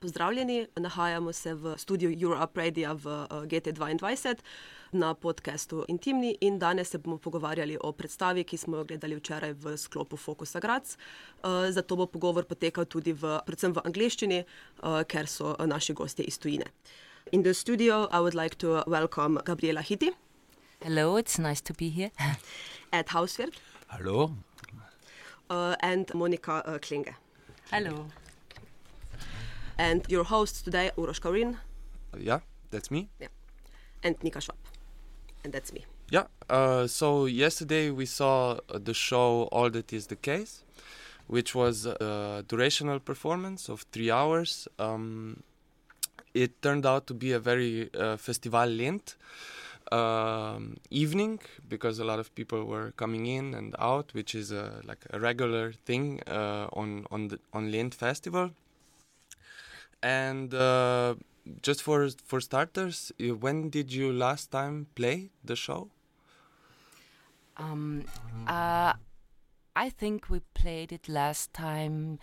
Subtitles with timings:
[0.00, 4.36] Pozdravljeni, nahajamo se v studiu Europe Radio v GT2
[4.92, 9.52] na podkastu Intimni in danes se bomo pogovarjali o predstavi, ki smo jo gledali včeraj
[9.52, 10.96] v sklopu Fokusa Grac.
[11.70, 14.44] Zato bo pogovor potekal tudi v, predvsem v angleščini,
[15.08, 16.64] ker so naši gostje iz tujine.
[17.32, 20.12] In the studio, I would like to welcome Gabriela Hiti.
[20.82, 22.10] Hello, it's nice to be here.
[22.92, 23.54] Ed Hauswirt.
[23.88, 24.30] Hello.
[25.48, 27.14] Uh, and Monika uh, Klinge.
[27.70, 28.06] Hello.
[29.78, 31.56] And your hosts today, Uroš Kaurin.
[32.18, 32.40] Yeah,
[32.70, 33.08] that's me.
[33.20, 33.28] Yeah.
[34.02, 34.56] And Nika Schwab.
[35.44, 35.84] And that's me.
[36.10, 36.24] Yeah.
[36.48, 40.64] Uh, so yesterday we saw the show All That Is the Case,
[41.26, 44.68] which was a durational performance of three hours.
[44.78, 45.42] Um,
[46.32, 49.16] it turned out to be a very uh, festival Lent
[49.92, 54.80] um, evening because a lot of people were coming in and out, which is a,
[54.84, 58.50] like a regular thing uh, on on the on Lent Festival.
[60.02, 61.14] And uh,
[61.62, 65.90] just for for starters, when did you last time play the show?
[67.56, 68.04] Um,
[68.46, 68.92] uh,
[69.74, 72.18] I think we played it last time,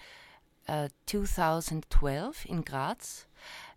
[0.68, 3.26] uh, 2012 in Graz,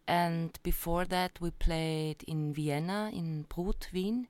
[0.07, 4.29] and before that we played in Vienna, in Brut, Wien,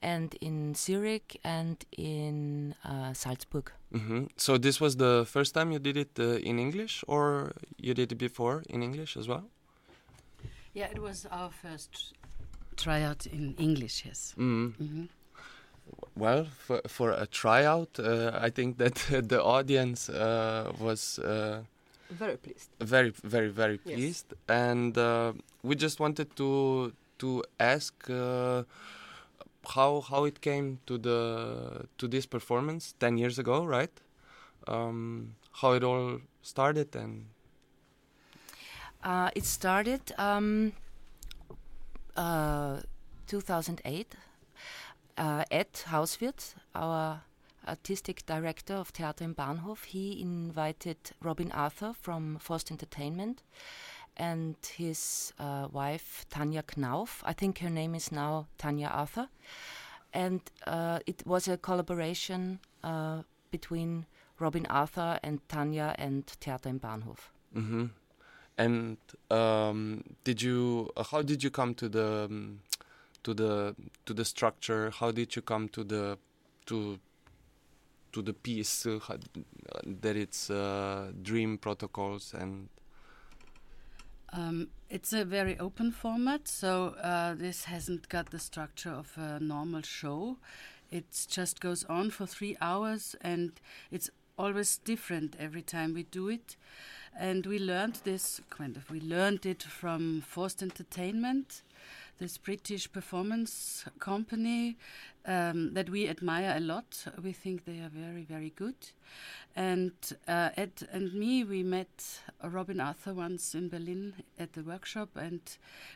[0.00, 3.72] and in Zurich and in uh, Salzburg.
[3.90, 4.28] Mm -hmm.
[4.36, 8.12] So this was the first time you did it uh, in English, or you did
[8.12, 9.44] it before in English as well?
[10.72, 12.14] Yeah, it was our first
[12.76, 14.04] tryout in English.
[14.04, 14.34] Yes.
[14.36, 14.74] Mm.
[14.78, 15.08] Mm -hmm.
[16.14, 18.94] Well, for for a tryout, uh, I think that
[19.32, 21.58] the audience uh, was uh,
[22.10, 22.70] very pleased.
[22.78, 24.38] Very, very, very pleased, yes.
[24.48, 25.32] and uh,
[25.62, 28.62] we just wanted to to ask uh,
[29.74, 33.92] how how it came to the to this performance ten years ago, right?
[34.66, 37.26] Um, how it all started and.
[39.04, 40.72] Uh, it started um,
[42.16, 42.80] uh,
[43.28, 44.16] 2008.
[45.16, 45.44] Uh,
[45.86, 47.22] Hauswirth, our
[47.66, 53.42] artistic director of Theater im Bahnhof, he invited Robin Arthur from Forced Entertainment
[54.18, 57.22] and his uh, wife Tanya Knauf.
[57.24, 59.28] I think her name is now Tanya Arthur.
[60.12, 64.06] And uh, it was a collaboration uh, between
[64.38, 67.32] Robin Arthur and Tanya and Theater im Bahnhof.
[67.54, 67.90] Mm -hmm.
[68.56, 68.98] And
[69.30, 70.88] um, did you?
[71.10, 72.60] how did you come to the um,
[73.22, 73.74] to the
[74.04, 74.90] to the structure?
[74.90, 76.18] How did you come to the
[76.66, 76.98] to
[78.12, 78.98] to the piece uh,
[80.00, 82.68] that it's uh, dream protocols and
[84.32, 89.40] um, it's a very open format, so uh, this hasn't got the structure of a
[89.40, 90.36] normal show.
[90.90, 93.52] It just goes on for three hours, and
[93.90, 96.56] it's always different every time we do it.
[97.18, 98.90] And we learned this kind of.
[98.90, 101.62] We learned it from Forced Entertainment,
[102.18, 104.76] this British performance company
[105.24, 107.04] um, that we admire a lot.
[107.22, 108.76] We think they are very, very good.
[109.54, 109.92] And
[110.26, 115.40] uh, Ed and me, we met Robin Arthur once in Berlin at the workshop, and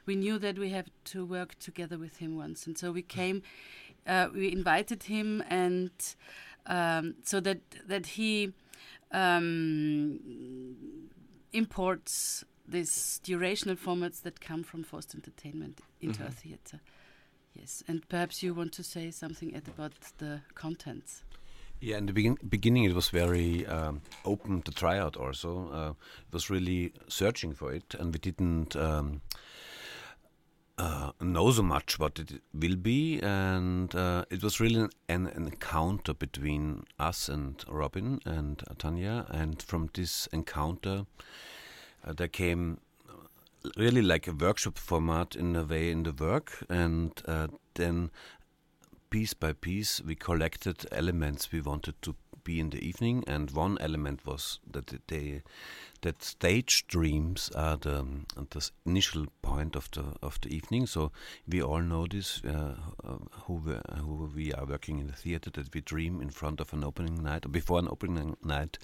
[0.06, 2.66] we knew that we had to work together with him once.
[2.66, 3.42] And so we came,
[4.06, 5.90] uh, we invited him, and
[6.66, 8.52] um, so that that he
[9.12, 10.18] um,
[11.52, 16.26] imports these durational formats that come from forced entertainment into mm -hmm.
[16.26, 16.80] our theater.
[17.54, 21.24] Yes, and perhaps you want to say something about the contents.
[21.80, 25.16] Yeah, in the begin beginning, it was very um, open to try out.
[25.16, 25.90] Also, uh,
[26.28, 29.20] it was really searching for it, and we didn't um,
[30.78, 33.20] uh, know so much what it will be.
[33.20, 39.28] And uh, it was really an, an, encounter between us and Robin and Tanja.
[39.30, 41.06] And from this encounter,
[42.04, 42.78] uh, there came
[43.76, 48.10] really like a workshop format in a way in the work, and uh, then
[49.10, 52.14] piece by piece we collected elements we wanted to
[52.44, 55.42] be in the evening, and one element was that they
[56.02, 58.04] that stage dreams are the,
[58.50, 60.86] the initial point of the of the evening.
[60.86, 61.12] So
[61.48, 62.74] we all know this uh,
[63.04, 66.60] uh, who we, who we are working in the theater that we dream in front
[66.60, 68.78] of an opening night or before an opening night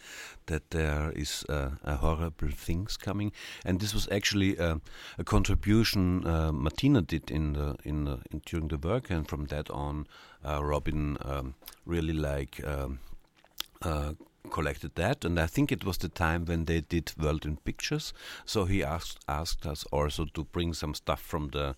[0.46, 3.32] that there is uh, a horrible things coming.
[3.64, 4.76] And this was actually uh,
[5.18, 9.46] a contribution uh, Martina did in the in, the, in during the work, and from
[9.46, 10.06] that on,
[10.44, 11.54] uh, Robin um,
[11.84, 12.64] really like.
[12.64, 13.00] Um,
[13.82, 14.12] uh,
[14.50, 18.12] collected that, and I think it was the time when they did World in Pictures.
[18.44, 21.76] So he asked asked us also to bring some stuff from the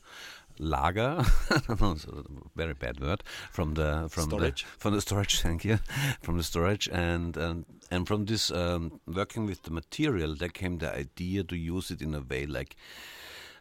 [0.58, 1.24] lager,
[2.56, 4.62] very bad word, from the from storage.
[4.64, 5.40] the from the storage.
[5.42, 5.78] Thank you,
[6.22, 10.78] from the storage, and and and from this um, working with the material, there came
[10.78, 12.76] the idea to use it in a way like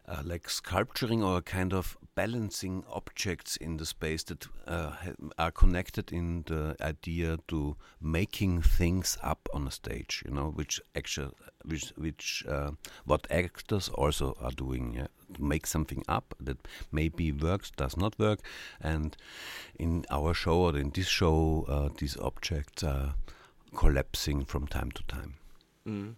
[0.08, 4.92] uh, like sculpturing or a kind of balancing objects in the space that uh,
[5.38, 10.22] are connected in the idea to making things up on a stage.
[10.26, 11.34] You know, which actually,
[11.64, 12.72] which which uh,
[13.06, 14.94] what actors also are doing.
[14.94, 15.08] Yeah?
[15.34, 16.58] To make something up that
[16.90, 18.40] maybe works, does not work,
[18.80, 19.16] and
[19.78, 23.14] in our show or in this show, uh, these objects are
[23.76, 25.34] collapsing from time to time.
[25.86, 26.14] Mm.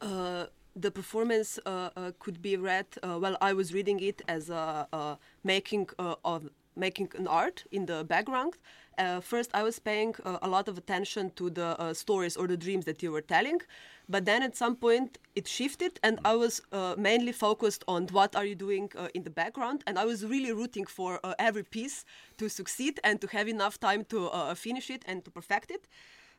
[0.00, 0.46] Uh,
[0.76, 2.86] the performance uh, uh, could be read.
[3.02, 8.02] Uh, well, I was reading it as a, making of making an art in the
[8.02, 8.54] background.
[8.98, 12.46] Uh, first, I was paying uh, a lot of attention to the uh, stories or
[12.46, 13.60] the dreams that you were telling,
[14.08, 16.60] but then at some point it shifted, and I was
[16.96, 20.86] mainly focused on what are you doing in the background, and I was really rooting
[20.86, 22.04] for every piece
[22.38, 25.86] to succeed and to have enough time to finish it and to perfect it.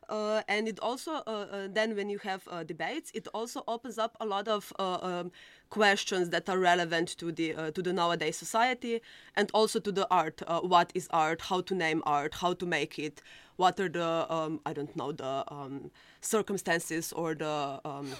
[0.08, 3.98] Uh, and it also uh, uh, then when you have uh, debates it also opens
[3.98, 5.32] up a lot of uh, um,
[5.68, 9.00] questions that are relevant to the uh, to the nowadays society
[9.34, 13.00] and also to the art what is art how to name art how to make
[13.00, 13.20] it
[13.56, 18.12] what are the um, i don't know the um, circumstances or the um,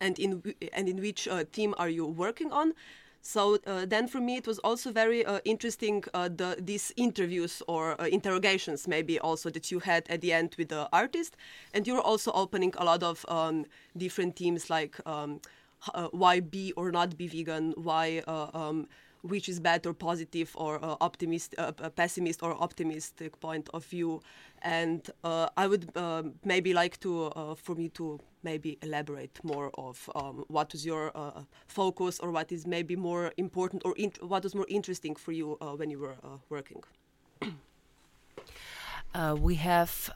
[0.00, 2.72] and in and in which team are you working on
[3.22, 7.62] so uh, then for me it was also very uh, interesting uh, the, these interviews
[7.68, 11.36] or interrogations maybe also that you had at the end with the artist
[11.74, 15.40] and you were also opening a lot of um, different themes like um,
[16.12, 18.86] why be or not be vegan why um,
[19.22, 24.22] which is bad or positive or uh, optimist, uh, pessimist or optimistic point of view.
[24.62, 25.90] And uh, I would
[26.42, 27.30] maybe like to,
[27.62, 32.52] for me to maybe elaborate more of um, what is your uh, focus or what
[32.52, 36.16] is maybe more important or what was more interesting for you uh, when you were
[36.48, 36.82] working.
[39.38, 40.10] we have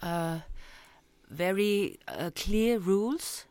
[1.30, 1.98] very
[2.34, 3.46] clear rules.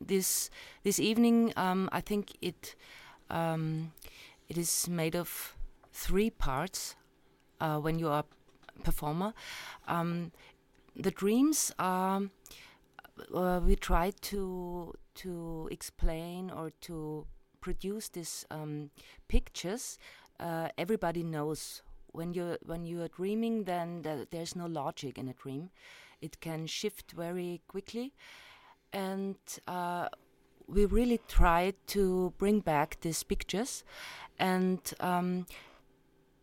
[0.00, 0.50] this
[0.82, 2.74] this evening, um, I think it
[3.30, 3.92] um,
[4.48, 5.56] it is made of
[5.92, 6.96] three parts
[7.60, 8.24] uh, when you are
[8.78, 9.32] a performer.
[9.88, 10.32] Um,
[10.96, 12.22] the dreams are.
[13.34, 17.26] Uh, we try to to explain or to
[17.60, 18.90] produce these um,
[19.28, 19.98] pictures.
[20.40, 21.82] Uh, everybody knows
[22.12, 25.70] when you when you are dreaming, then th there's no logic in a dream.
[26.20, 28.12] It can shift very quickly,
[28.92, 29.36] and
[29.66, 30.08] uh,
[30.66, 33.84] we really try to bring back these pictures
[34.38, 35.46] and um,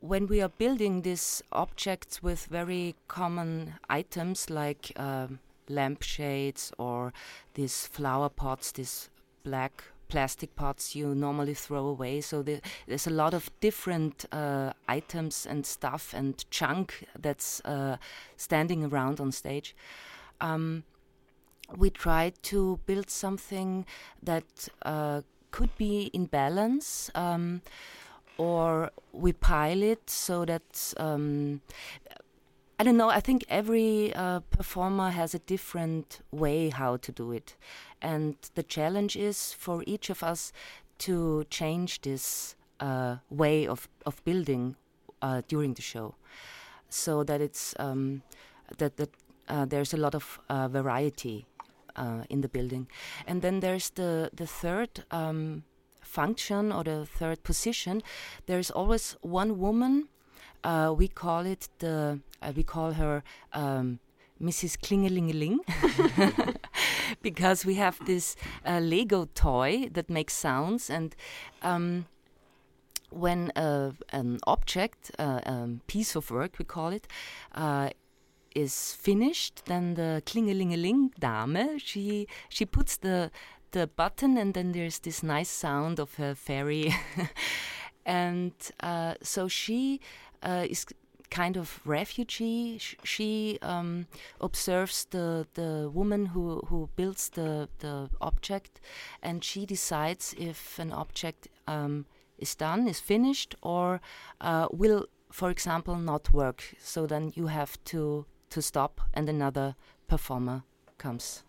[0.02, 5.28] when we are building these objects with very common items like uh,
[5.70, 7.14] lampshades or
[7.54, 9.10] these flower pots, these
[9.44, 12.20] black plastic pots you normally throw away.
[12.22, 17.98] So the, there's a lot of different uh, items and stuff and junk that's uh,
[18.36, 19.76] standing around on stage.
[20.42, 20.84] Um,
[21.78, 23.86] we try to build something
[24.24, 27.12] that uh, could be in balance.
[27.14, 27.62] Um,
[28.40, 31.62] or we pile it so that um,
[32.80, 33.10] I don't know.
[33.10, 37.58] I think every uh, performer has a different way how to do it,
[38.02, 40.54] and the challenge is for each of us
[41.00, 44.78] to change this uh, way of of building
[45.22, 46.16] uh, during the show,
[46.90, 48.22] so that it's um,
[48.78, 49.10] that that
[49.50, 51.46] uh, there's a lot of uh, variety
[51.98, 52.88] uh, in the building.
[53.28, 55.64] And then there's the the third um,
[56.02, 58.02] function or the third position.
[58.46, 60.08] There's always one woman.
[60.64, 63.24] Uh, we call it the uh, we call her
[63.54, 64.00] um,
[64.42, 64.78] Mrs.
[64.78, 65.60] Klingelingeling
[67.22, 68.36] because we have this
[68.66, 71.16] uh, Lego toy that makes sounds and.
[71.62, 72.06] Um,
[73.12, 77.08] when uh, an object, a um, piece of work, we call it,
[77.56, 77.90] uh,
[78.56, 83.32] is finished, then the klingelingeling dame she she puts the
[83.72, 86.94] the button and then there's this nice sound of a fairy,
[88.06, 90.00] and uh, so she
[90.44, 90.86] uh, is
[91.30, 92.78] kind of refugee.
[93.04, 94.08] she um,
[94.42, 98.82] observes the the woman who who builds the the object,
[99.22, 102.06] and she decides if an object um,
[102.38, 104.02] is done, is finished, or
[104.42, 106.64] uh, will, for example, not work.
[106.80, 109.76] So then you have to to stop and another
[110.08, 110.64] performer
[110.98, 111.44] comes.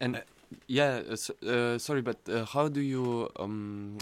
[0.00, 0.20] And uh,
[0.66, 3.28] yeah, uh, uh, sorry, but uh, how do you?
[3.38, 3.98] Um,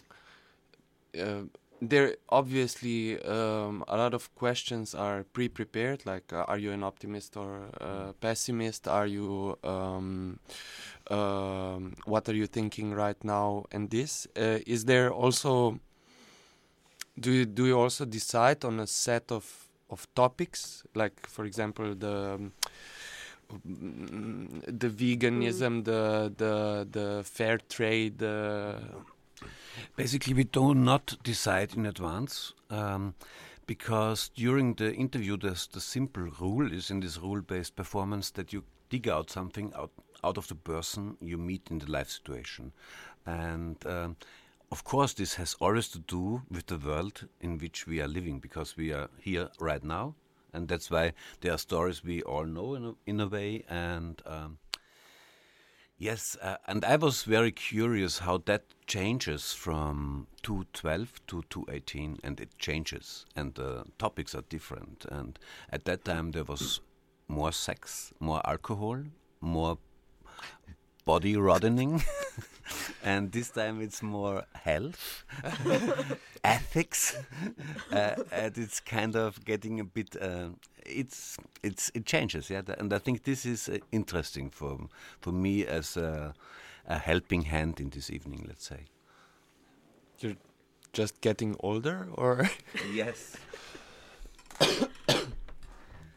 [1.81, 6.05] there obviously um, a lot of questions are pre-prepared.
[6.07, 7.71] Like, uh, are you an optimist or
[8.21, 8.89] pessimist?
[8.89, 9.59] Are you?
[9.65, 10.39] Um,
[11.11, 13.65] um, what are you thinking right now?
[13.73, 15.81] And this is there also
[17.19, 19.45] do you do you also decide on a set of
[19.91, 22.53] of topics like for example the um,
[23.53, 25.85] the veganism, mm.
[25.85, 28.23] the the the fair trade.
[29.97, 33.15] Basically, we do not decide in advance um,
[33.67, 38.65] because during the interview, there's the simple rule is in this rule-based performance that you
[38.89, 39.91] dig out something out
[40.23, 42.73] out of the person you meet in the life situation,
[43.27, 43.85] and.
[43.87, 44.17] Um,
[44.73, 48.39] of course, this has always to do with the world in which we are living
[48.39, 50.15] because we are here right now
[50.53, 53.65] and that's why there are stories we all know in a, in a way.
[53.69, 54.59] And um,
[56.01, 62.41] yes, uh, and I was very curious how that changes from 212 to 218, and
[62.41, 65.05] it changes, and the topics are different.
[65.09, 65.39] And
[65.71, 66.81] at that time, there was
[67.29, 69.05] more sex, more alcohol,
[69.41, 69.79] more
[71.11, 72.03] body roddening.
[73.03, 75.25] and this time it's more health,
[76.45, 77.17] ethics,
[77.93, 80.17] uh, and it's kind of getting a bit.
[80.21, 80.51] Uh,
[80.87, 84.79] it's it's it changes, yeah, and I think this is uh, interesting for
[85.21, 86.35] for me as a,
[86.87, 88.45] a helping hand in this evening.
[88.47, 88.81] Let's say.
[90.21, 90.37] You're
[90.93, 92.51] just getting older, or
[92.95, 93.37] yes.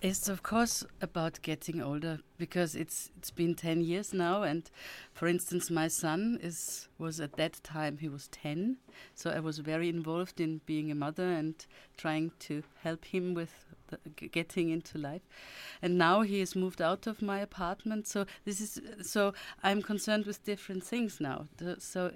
[0.04, 4.70] It's of course about getting older because it's it's been ten years now, and
[5.14, 8.80] for instance, my son is was at that time he was ten,
[9.16, 11.56] so I was very involved in being a mother and
[11.96, 13.54] trying to help him with
[14.34, 15.22] getting into life,
[15.82, 18.06] and now he has moved out of my apartment.
[18.06, 19.34] So this is so
[19.64, 21.48] I'm concerned with different things now.
[21.56, 22.12] The, so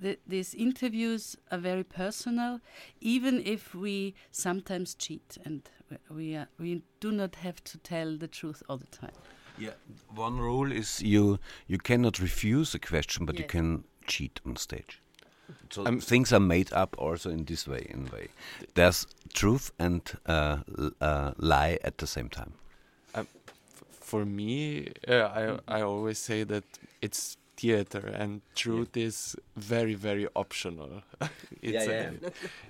[0.00, 2.60] the, these interviews are very personal,
[3.00, 5.68] even if we sometimes cheat and
[6.10, 9.12] we are, we do not have to tell the truth all the time.
[9.58, 9.70] Yeah,
[10.14, 13.42] one rule is you you cannot refuse a question, but yes.
[13.42, 15.00] you can cheat on stage.
[15.70, 17.86] So um, things are made up also in this way.
[17.88, 18.28] In way,
[18.74, 20.58] there's truth and uh,
[21.00, 22.52] uh, lie at the same time.
[23.14, 23.26] Um,
[23.90, 26.64] for me, uh, I I always say that
[27.00, 29.06] it's theater and truth yeah.
[29.06, 31.02] is very very optional
[31.62, 32.10] it's yeah,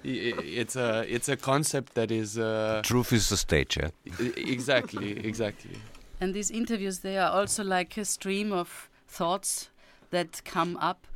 [0.02, 0.12] yeah.
[0.32, 3.90] A, it's a it's a concept that is uh, truth is the stage yeah
[4.36, 5.76] exactly exactly
[6.20, 9.70] and these interviews they are also like a stream of thoughts
[10.10, 11.06] that come up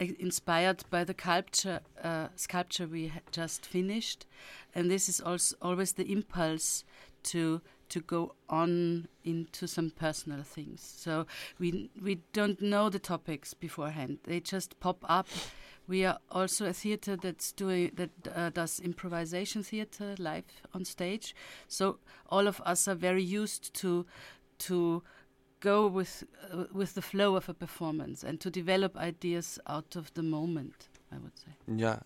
[0.00, 4.26] uh, inspired by the sculpture uh, sculpture we just finished
[4.74, 6.84] and this is also always the impulse
[7.22, 7.60] to
[7.94, 10.82] to go on into some personal things.
[10.96, 11.26] So
[11.60, 15.28] we we don't know the topics beforehand; they just pop up.
[15.86, 21.36] We are also a theater that's doing that uh, does improvisation theater live on stage.
[21.68, 21.98] So
[22.28, 24.06] all of us are very used to
[24.66, 25.02] to
[25.60, 30.12] go with uh, with the flow of a performance and to develop ideas out of
[30.14, 30.88] the moment.
[31.12, 31.52] I would say.
[31.76, 32.00] Yeah,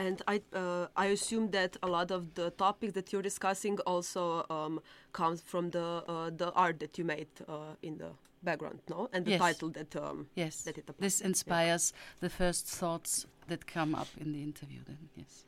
[0.00, 4.46] and I uh, I assume that a lot of the topics that you're discussing also
[4.48, 4.80] um,
[5.12, 8.10] comes from the uh, the art that you made uh, in the
[8.42, 9.40] background, no, and the yes.
[9.40, 12.00] title that um, yes that it this inspires yeah.
[12.20, 14.80] the first thoughts that come up in the interview.
[14.86, 15.44] Then yes,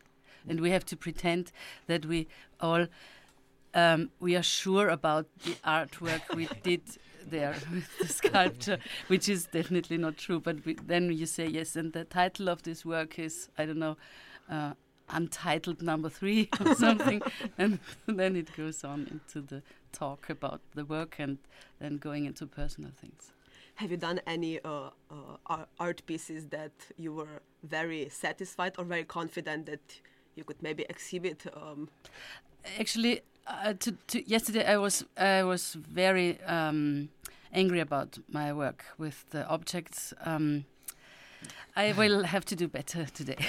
[0.49, 1.51] and we have to pretend
[1.87, 2.29] that we
[2.61, 2.87] all
[3.75, 6.83] um, we are sure about the artwork we did
[7.31, 10.41] there with the sculpture, which is definitely not true.
[10.41, 13.79] But we, then you say yes, and the title of this work is I don't
[13.79, 13.97] know
[14.53, 14.75] uh,
[15.09, 17.23] untitled number three or something,
[17.59, 21.39] and then it goes on into the talk about the work and
[21.81, 23.33] then going into personal things.
[23.77, 29.05] Have you done any uh, uh, art pieces that you were very satisfied or very
[29.05, 30.01] confident that
[30.35, 31.47] you could maybe exhibit?
[31.57, 31.89] Um?
[32.79, 37.09] Actually, uh, to, to yesterday I was I was very um,
[37.53, 40.13] angry about my work with the objects.
[40.25, 40.65] Um,
[41.75, 43.39] I will have to do better today.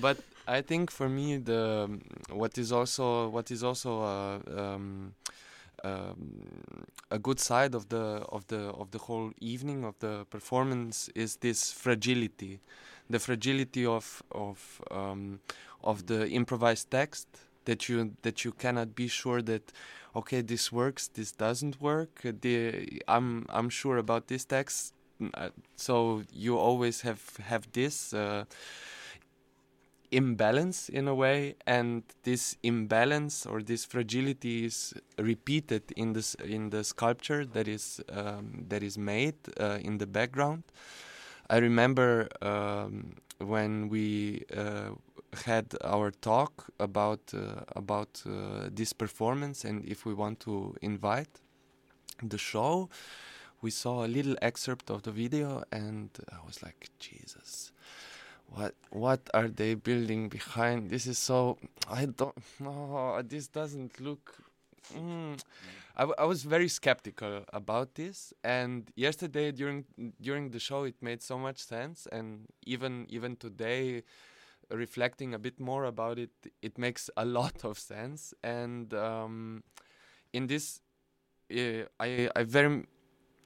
[0.00, 1.88] but I think for me the
[2.30, 5.14] what is also what is also uh, um,
[5.84, 11.08] um, a good side of the of the of the whole evening of the performance
[11.14, 12.60] is this fragility,
[13.08, 15.40] the fragility of of um,
[15.82, 17.26] of the improvised text
[17.64, 19.72] that you that you cannot be sure that
[20.14, 22.20] okay this works this doesn't work.
[22.22, 24.92] The I'm I'm sure about this text
[25.76, 28.44] so you always have have this uh,
[30.10, 36.70] imbalance in a way and this imbalance or this fragility is repeated in this in
[36.70, 40.62] the sculpture that is um, that is made uh, in the background.
[41.48, 44.90] I remember um, when we uh,
[45.44, 51.40] had our talk about uh, about uh, this performance and if we want to invite
[52.22, 52.88] the show
[53.66, 57.72] we saw a little excerpt of the video and I was like, Jesus,
[58.54, 60.78] what what are they building behind?
[60.94, 61.58] This is so
[62.00, 64.24] I don't no this doesn't look.
[64.94, 65.34] Mm.
[65.96, 69.78] I, w- I was very skeptical about this, and yesterday during
[70.28, 72.26] during the show it made so much sense, and
[72.74, 74.04] even even today,
[74.70, 78.34] reflecting a bit more about it, it makes a lot of sense.
[78.44, 79.64] And um,
[80.32, 80.80] in this,
[81.50, 82.86] uh, I I very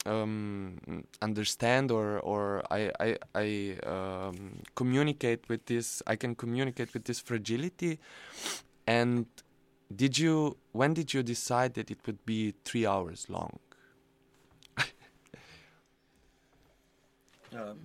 [0.07, 6.03] um, understand or or I I, I um, communicate with this.
[6.07, 7.99] I can communicate with this fragility.
[8.87, 9.27] And
[9.95, 10.57] did you?
[10.73, 13.59] When did you decide that it would be three hours long?
[17.57, 17.79] um,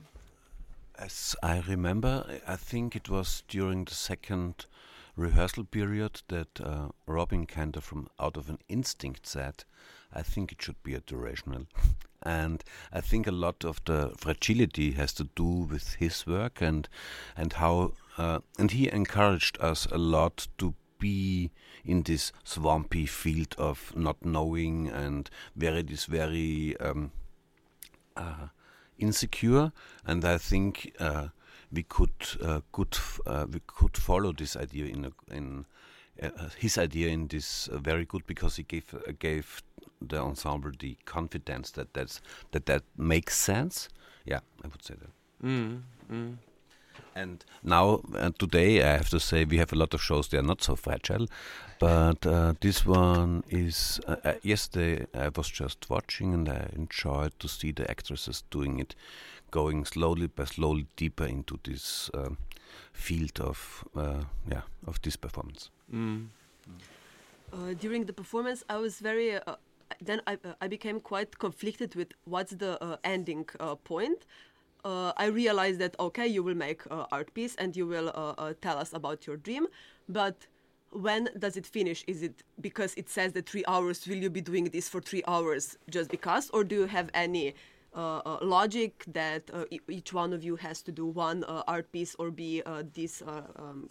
[0.98, 4.66] as I remember, I think it was during the second
[5.16, 9.64] rehearsal period that uh, Robin kind of from out of an instinct said,
[10.14, 11.68] I think it should be a durational.
[12.24, 16.90] and I think a lot of the fragility has to do with his work and
[17.38, 21.52] and how uh, and he encouraged us a lot to be
[21.84, 27.12] in this swampy field of not knowing and where it is very um,
[28.16, 28.48] uh,
[28.98, 29.72] insecure
[30.06, 31.28] and I think uh,
[31.72, 35.66] we could uh, good uh, we could follow this idea in a, in
[36.22, 39.62] uh, his idea in this uh, very good because he gave uh, gave
[40.02, 43.90] the ensemble the confidence that that's that that makes sense.
[44.26, 45.48] Yeah, I would say that.
[45.48, 45.82] Mm,
[46.12, 46.38] mm.
[47.16, 50.28] And now, uh, today, I have to say we have a lot of shows.
[50.28, 51.28] They are not so fragile,
[51.80, 54.00] but uh, this one is.
[54.08, 58.80] Uh, uh yesterday, I was just watching, and I enjoyed to see the actresses doing
[58.80, 58.96] it,
[59.52, 62.38] going slowly but slowly deeper into this um,
[62.94, 65.70] field of uh, yeah of this performance.
[65.94, 66.28] Mm.
[67.54, 69.36] Uh, during the performance, I was very.
[69.36, 69.56] Uh,
[70.02, 74.26] then I, uh, I became quite conflicted with what's the uh, ending uh, point.
[74.84, 78.12] Uh, I realized that okay, you will make art piece and you will
[78.62, 79.68] tell us about your dream,
[80.08, 80.48] but
[80.92, 82.04] when does it finish?
[82.08, 84.08] Is it because it says that three hours?
[84.08, 87.50] Will you be doing this for three hours just because, or do you have any
[87.50, 87.54] uh,
[87.96, 92.32] logic that uh, each one of you has to do one uh, art piece or
[92.32, 92.62] be
[92.94, 93.88] this um,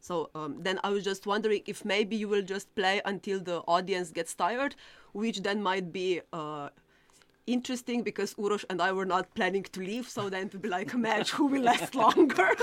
[0.00, 3.58] so um, then I was just wondering if maybe you will just play until the
[3.68, 4.74] audience gets tired,
[5.12, 6.70] which then might be uh,
[7.46, 10.08] interesting because Uros and I were not planning to leave.
[10.08, 12.54] So then to be like a match who will last longer.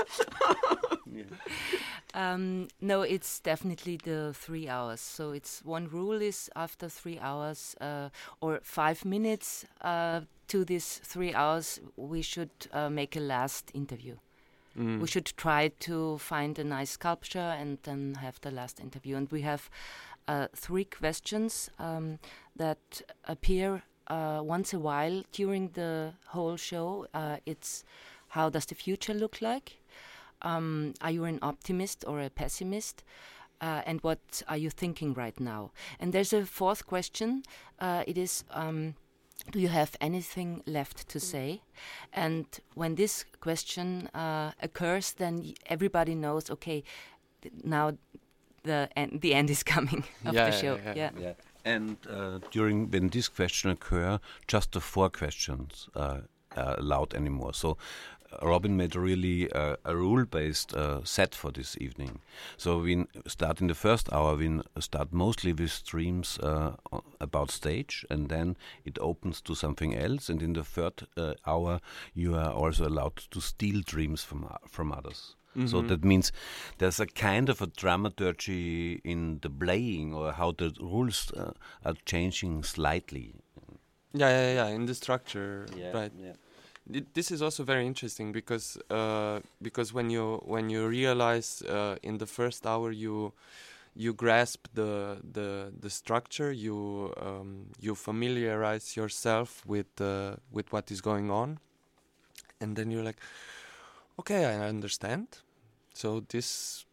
[2.18, 5.00] Um, no, it's definitely the three hours.
[5.00, 8.08] So it's one rule is after three hours uh,
[8.40, 14.16] or five minutes uh, to this three hours, we should uh, make a last interview.
[14.76, 15.00] Mm.
[15.00, 19.14] We should try to find a nice sculpture and then have the last interview.
[19.16, 19.70] And we have
[20.26, 22.18] uh, three questions um,
[22.56, 27.06] that appear uh, once a while during the whole show.
[27.14, 27.84] Uh, it's
[28.28, 29.77] how does the future look like?
[30.42, 33.04] Um, are you an optimist or a pessimist?
[33.60, 35.72] Uh, and what are you thinking right now?
[35.98, 37.42] And there's a fourth question.
[37.80, 38.44] Uh, it is.
[38.50, 38.94] Um,
[39.50, 41.62] do you have anything left to say?
[42.12, 46.82] And when this question uh, occurs, then everybody knows, okay,
[47.64, 47.92] now
[48.64, 50.78] the end, the end is coming of yeah, the show.
[50.84, 50.92] Yeah.
[50.94, 51.10] yeah.
[51.18, 51.32] yeah.
[51.64, 56.20] And uh, during when this question occur, just the four questions uh,
[56.56, 57.54] are allowed anymore.
[57.54, 57.76] So
[58.42, 62.20] Robin made really uh, a rule-based uh, set for this evening.
[62.56, 64.36] So we start in the first hour.
[64.36, 66.72] We start mostly with streams uh,
[67.20, 70.28] about stage, and then it opens to something else.
[70.28, 71.80] And in the third uh, hour,
[72.14, 75.36] you are also allowed to steal dreams from uh, from others.
[75.54, 75.68] Mm -hmm.
[75.68, 76.32] So that means
[76.76, 81.50] there's a kind of a dramaturgy in the playing, or how the rules uh,
[81.82, 83.34] are changing slightly.
[84.12, 84.74] Yeah, yeah, yeah.
[84.74, 86.12] In the structure, yeah, right?
[86.16, 86.36] Yeah
[86.88, 92.18] this is also very interesting because uh, because when you when you realize uh, in
[92.18, 93.32] the first hour you
[93.94, 100.90] you grasp the the the structure you um, you familiarize yourself with uh, with what
[100.90, 101.58] is going on
[102.60, 103.18] and then you're like
[104.18, 105.26] okay I understand.
[105.94, 106.84] So this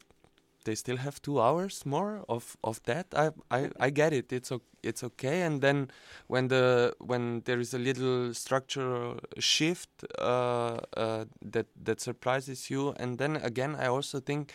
[0.65, 3.07] they still have two hours more of of that.
[3.15, 4.33] I I, I get it.
[4.33, 4.51] It's
[4.83, 5.41] it's okay.
[5.41, 5.89] And then
[6.27, 12.93] when the when there is a little structural shift uh, uh, that that surprises you,
[12.99, 14.53] and then again, I also think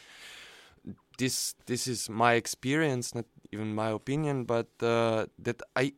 [1.18, 5.94] this this is my experience, not even my opinion, but uh, that I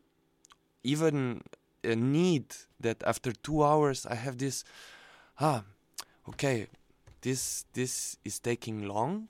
[0.85, 1.42] even
[1.85, 4.64] uh, need that after two hours I have this
[5.40, 5.62] ah
[6.29, 6.66] okay
[7.22, 9.29] this this is taking long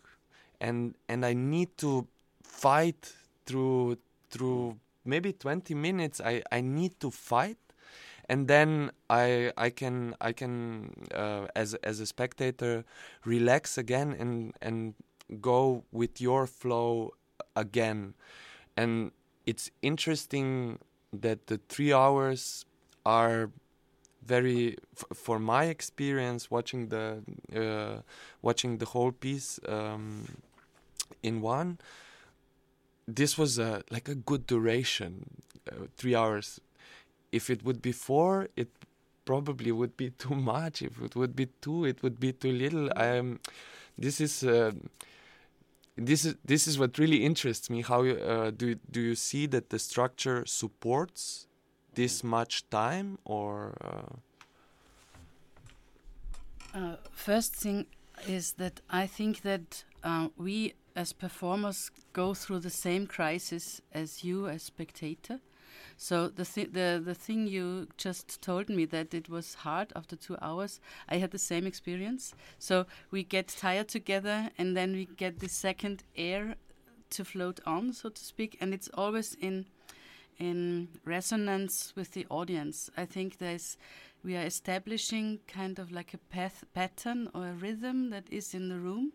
[0.62, 2.06] and and I need to
[2.42, 3.12] fight
[3.44, 3.98] through
[4.30, 6.20] through maybe 20 minutes.
[6.24, 7.58] I, I need to fight
[8.28, 12.84] and then I I can I can uh, as as a spectator
[13.24, 14.94] relax again and and
[15.40, 17.12] go with your flow
[17.56, 18.14] again,
[18.76, 19.12] and
[19.46, 20.78] it's interesting
[21.12, 22.64] that the three hours
[23.04, 23.50] are
[24.24, 27.22] very f- for my experience watching the
[27.54, 28.00] uh,
[28.40, 30.24] watching the whole piece um,
[31.22, 31.78] in one
[33.06, 35.26] this was a, like a good duration
[35.70, 36.60] uh, three hours.
[37.30, 38.68] If it would be four it
[39.24, 40.82] probably would be too much.
[40.82, 42.90] If it would be two it would be too little.
[42.96, 43.40] I am
[43.98, 44.72] this is uh,
[45.96, 49.70] this is this is what really interests me how uh, do do you see that
[49.70, 51.46] the structure supports
[51.94, 54.16] this much time or uh...
[56.74, 57.84] Uh, first thing
[58.26, 64.24] is that I think that uh, we as performers go through the same crisis as
[64.24, 65.40] you as spectator.
[65.96, 70.16] So the thi- the the thing you just told me that it was hard after
[70.16, 72.34] two hours, I had the same experience.
[72.58, 76.56] So we get tired together, and then we get the second air
[77.10, 79.66] to float on, so to speak, and it's always in
[80.38, 82.90] in resonance with the audience.
[82.96, 83.76] I think there's
[84.24, 88.68] we are establishing kind of like a path, pattern or a rhythm that is in
[88.68, 89.12] the room,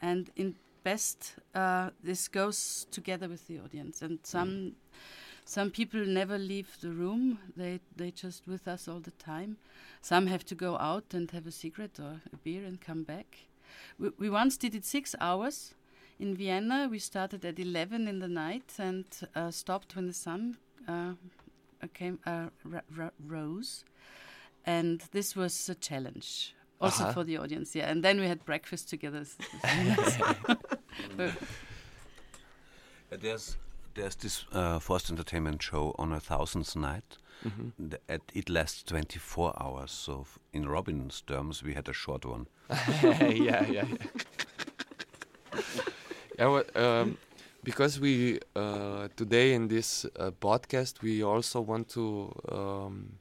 [0.00, 4.02] and in best uh, this goes together with the audience.
[4.02, 4.76] And some
[5.44, 9.56] some people never leave the room; they they just with us all the time.
[10.02, 13.46] Some have to go out and have a cigarette or a beer and come back.
[13.98, 15.74] We, we once did it six hours
[16.18, 20.56] in Vienna, we started at 11 in the night and uh, stopped when the sun
[20.86, 21.14] uh,
[21.92, 22.46] came uh,
[23.26, 23.84] rose.
[24.64, 27.12] And this was a challenge, also Uh-huh.
[27.12, 27.74] for the audience.
[27.78, 29.24] Yeah, and then we had breakfast together.
[33.10, 33.56] There's
[33.94, 37.18] there's this uh, forced entertainment show on a thousandth night.
[37.78, 39.90] The, at, it lasts 24 hours.
[39.90, 42.46] So in Robin's terms, we had a short one.
[43.02, 43.84] yeah, yeah, yeah.
[46.38, 47.18] yeah well, um,
[47.62, 53.12] because we uh, today in this uh, podcast we also want to um,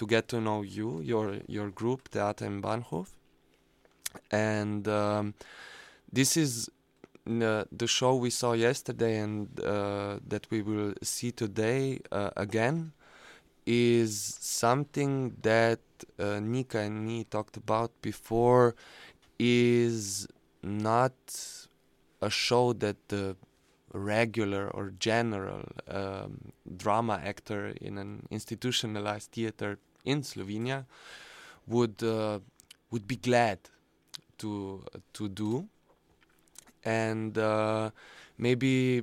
[0.00, 3.08] to get to know you, your your group Theater im Bahnhof,
[4.30, 5.34] and um,
[6.10, 6.70] this is
[7.26, 12.92] the, the show we saw yesterday and uh, that we will see today uh, again
[13.66, 15.80] is something that
[16.18, 18.74] uh, Nika and me talked about before
[19.38, 20.26] is
[20.62, 21.12] not
[22.22, 23.36] a show that the
[23.92, 30.84] regular or general um, drama actor in an institutionalized theater in Slovenia
[31.66, 32.40] would uh,
[32.90, 33.58] would be glad
[34.38, 34.84] to
[35.14, 35.68] to do.
[36.84, 37.90] And uh,
[38.38, 39.02] maybe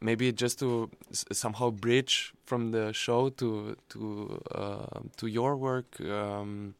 [0.00, 6.00] maybe just to s- somehow bridge from the show to to uh, to your work
[6.00, 6.74] um,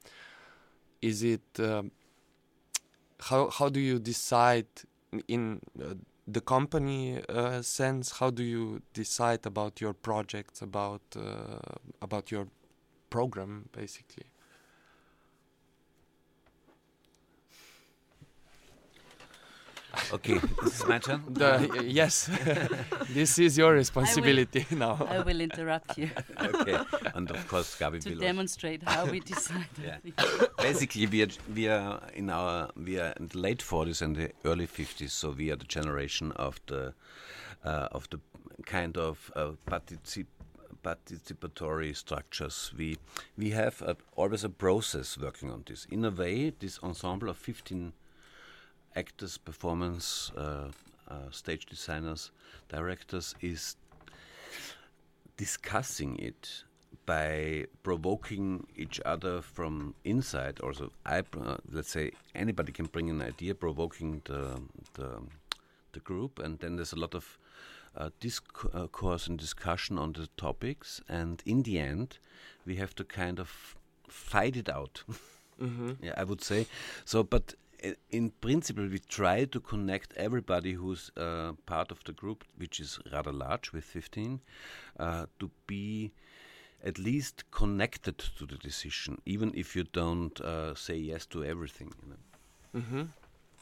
[1.03, 1.91] is it um
[3.21, 4.67] how how do you decide
[5.29, 5.95] in uh,
[6.27, 8.13] the company uh, sense?
[8.19, 11.59] How do you decide about your projects about uh,
[12.03, 12.47] about your
[13.17, 14.27] program basically
[20.13, 21.23] Okay, this is my turn.
[21.29, 22.29] the, yes
[23.11, 26.79] this is your responsibility now I will interrupt you okay,
[27.15, 28.19] and of course, Gabi to will.
[28.19, 29.69] demonstrate how we decide.
[29.83, 29.99] Yeah.
[30.59, 34.31] Basically, we are, we are in our we are in the late 40s and the
[34.45, 36.93] early 50s, so we are the generation of the
[37.65, 38.19] uh, of the
[38.67, 40.27] kind of uh, particip
[40.85, 42.73] participatory structures.
[42.77, 42.99] We
[43.37, 45.87] we have a, always a process working on this.
[45.91, 47.93] In a way, this ensemble of 15
[48.95, 50.71] actors, performance, uh,
[51.09, 52.31] uh, stage designers,
[52.69, 53.77] directors is
[55.37, 56.65] discussing it
[57.07, 60.61] by provoking each other from inside.
[60.61, 64.61] Also, I uh, let's say anybody can bring an idea, provoking the
[64.95, 65.23] the,
[65.93, 67.39] the group, and then there's a lot of
[67.97, 72.19] uh, discourse and discussion on the topics, and in the end,
[72.67, 73.77] we have to kind of
[74.09, 75.03] fight it out.
[75.59, 76.67] hmm Yeah, I would say
[77.05, 77.23] so.
[77.23, 77.55] But
[78.11, 82.99] in principle, we try to connect everybody who's uh, part of the group, which is
[83.13, 84.41] rather large with 15,
[84.99, 86.13] uh, to be
[86.85, 91.93] at least connected to the decision, even if you don't uh, say yes to everything.
[92.03, 92.81] You know?
[92.81, 93.03] hmm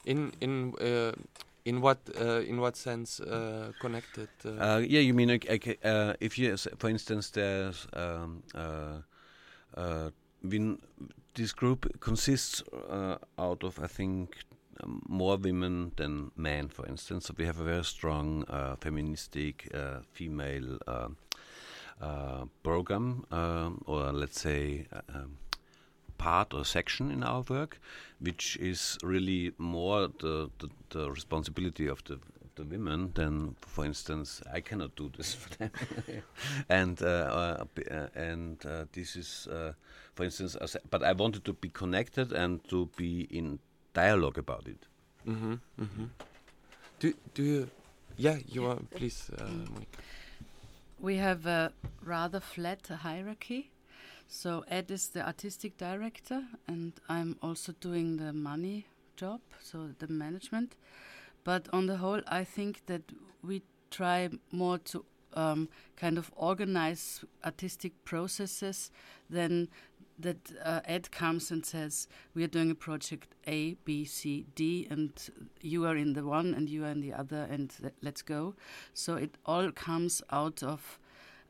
[0.04, 1.12] In in uh,
[1.64, 4.28] in what uh, in what sense uh, connected?
[4.44, 10.10] Uh, Uh, yeah, you mean uh, if you, for instance, there's um, uh,
[11.34, 12.62] this group consists
[13.38, 14.36] out of I think
[15.08, 17.26] more women than men, for instance.
[17.26, 18.44] So we have a very strong
[18.80, 19.68] feministic
[20.12, 20.78] female.
[22.62, 25.38] Program um, or let's say um,
[26.18, 27.80] part or section in our work,
[28.20, 32.18] which is really more the, the, the responsibility of the
[32.54, 35.70] the women, then, for instance, I cannot do this for them.
[36.68, 39.72] and uh, uh, and uh, this is, uh,
[40.14, 40.56] for instance,
[40.90, 43.58] but I wanted to be connected and to be in
[43.94, 44.86] dialogue about it.
[45.26, 46.04] Mm-hmm, mm-hmm.
[46.98, 47.70] Do do you?
[48.16, 48.78] Yeah, you are.
[48.94, 49.84] Please, uh, mm.
[51.00, 51.72] We have a
[52.04, 53.71] rather flat hierarchy.
[54.34, 60.08] So Ed is the artistic director, and I'm also doing the money job, so the
[60.08, 60.74] management.
[61.44, 63.02] But on the whole, I think that
[63.44, 68.90] we try more to um, kind of organize artistic processes
[69.28, 69.68] than
[70.18, 74.86] that uh, Ed comes and says, We are doing a project A, B, C, D,
[74.88, 75.12] and
[75.60, 78.54] you are in the one and you are in the other, and let's go.
[78.94, 80.98] So it all comes out of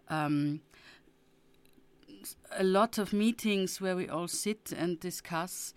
[0.08, 0.62] um,
[2.56, 5.74] a lot of meetings where we all sit and discuss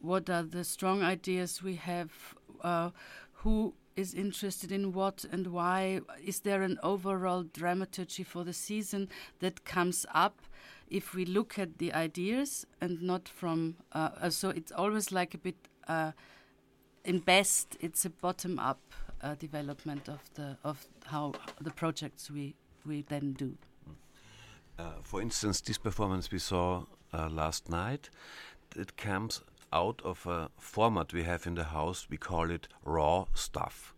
[0.00, 2.90] what are the strong ideas we have, uh,
[3.32, 6.00] who is interested in what and why.
[6.22, 9.08] Is there an overall dramaturgy for the season
[9.40, 10.40] that comes up?
[10.88, 15.34] if we look at the ideas and not from uh, uh, so it's always like
[15.34, 15.56] a bit
[15.88, 16.12] uh,
[17.04, 18.80] in best it's a bottom up
[19.22, 22.54] uh, development of the of how the projects we
[22.86, 23.56] we then do
[24.78, 28.10] uh, for instance this performance we saw uh, last night
[28.76, 29.40] it comes
[29.74, 32.06] out of a format we have in the house.
[32.08, 33.94] We call it raw stuff.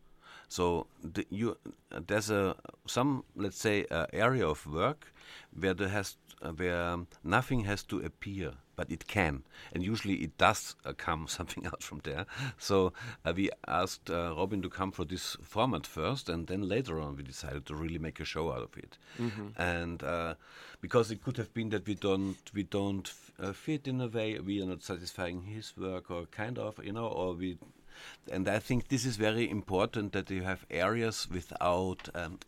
[0.48, 1.58] So the, you,
[1.90, 5.12] there's a some let's say area of work
[5.58, 9.42] where there has uh, where nothing has to appear, but it can,
[9.74, 12.26] and usually it does uh, come something out from there.
[12.58, 12.92] So
[13.24, 17.16] uh, we asked uh, Robin to come for this format first, and then later on
[17.16, 18.98] we decided to really make a show out of it.
[19.18, 19.60] Mm-hmm.
[19.60, 20.34] And uh,
[20.80, 24.38] because it could have been that we don't we don't uh, fit in a way,
[24.38, 27.58] we are not satisfying his work, or kind of, you know, or we
[28.30, 32.38] and I think this is very important that you have areas without um,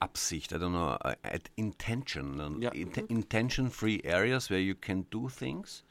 [0.00, 2.70] Absicht, I don't know, uh, at intention, yeah.
[2.72, 5.82] in intention free areas where you can do things.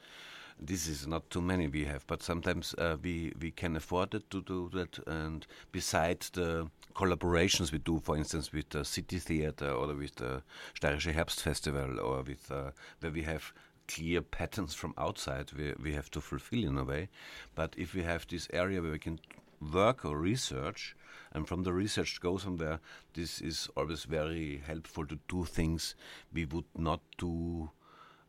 [0.60, 4.30] This is not too many we have, but sometimes uh, we, we can afford it
[4.32, 4.98] to do that.
[5.06, 10.41] And besides the collaborations we do, for instance, with the City Theatre or with the
[10.74, 13.54] Steirische Herbst Festival, or with uh, where we have
[13.88, 17.10] clear patterns from outside we, we have to fulfill in a way.
[17.54, 19.20] But if we have this area where we can
[19.62, 20.96] work or research,
[21.33, 22.79] and from the research goes go somewhere,
[23.13, 25.95] this is always very helpful to do things
[26.33, 27.69] we would not do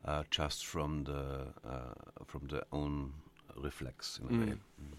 [0.04, 1.94] uh, just from the uh,
[2.26, 3.12] from the own
[3.56, 4.46] reflex in a mm.
[4.46, 4.52] way.
[4.52, 4.96] Mm.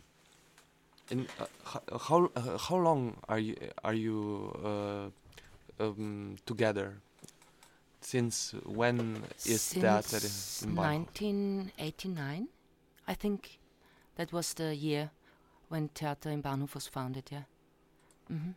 [1.11, 7.01] And uh, how uh, how long are you are you uh, um, together?
[8.01, 10.05] Since when is Since that?
[10.05, 12.47] Since 1989,
[13.07, 13.59] I think
[14.15, 15.11] that was the year
[15.67, 17.29] when Theater im Bahnhof was founded.
[17.31, 17.43] Yeah.
[18.31, 18.51] Mm-hmm.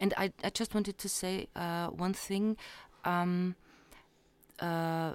[0.00, 2.56] And I, I just wanted to say uh, one thing.
[3.04, 3.56] Um,
[4.60, 5.14] uh,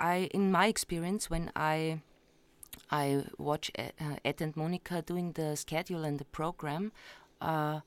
[0.00, 2.00] I, in my experience, when I
[2.90, 6.92] I watch uh, Ed and Monica doing the schedule and the program,
[7.40, 7.80] uh,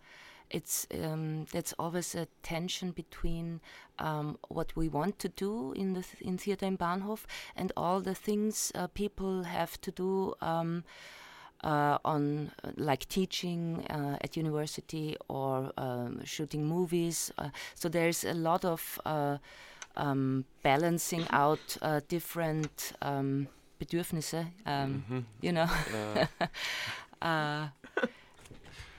[0.50, 3.62] it's um, that's always a tension between
[4.00, 8.02] um, what we want to do in the th- in theater im Bahnhof and all
[8.02, 10.34] the things uh, people have to do.
[10.42, 10.84] Um,
[11.63, 17.32] uh, on uh, like teaching uh, at university or um, shooting movies.
[17.38, 19.38] Uh, so there's a lot of uh,
[19.98, 23.48] um, balancing out uh, different um,
[23.80, 25.19] Bedürfnisse, um, mm-hmm.
[25.41, 25.67] you know.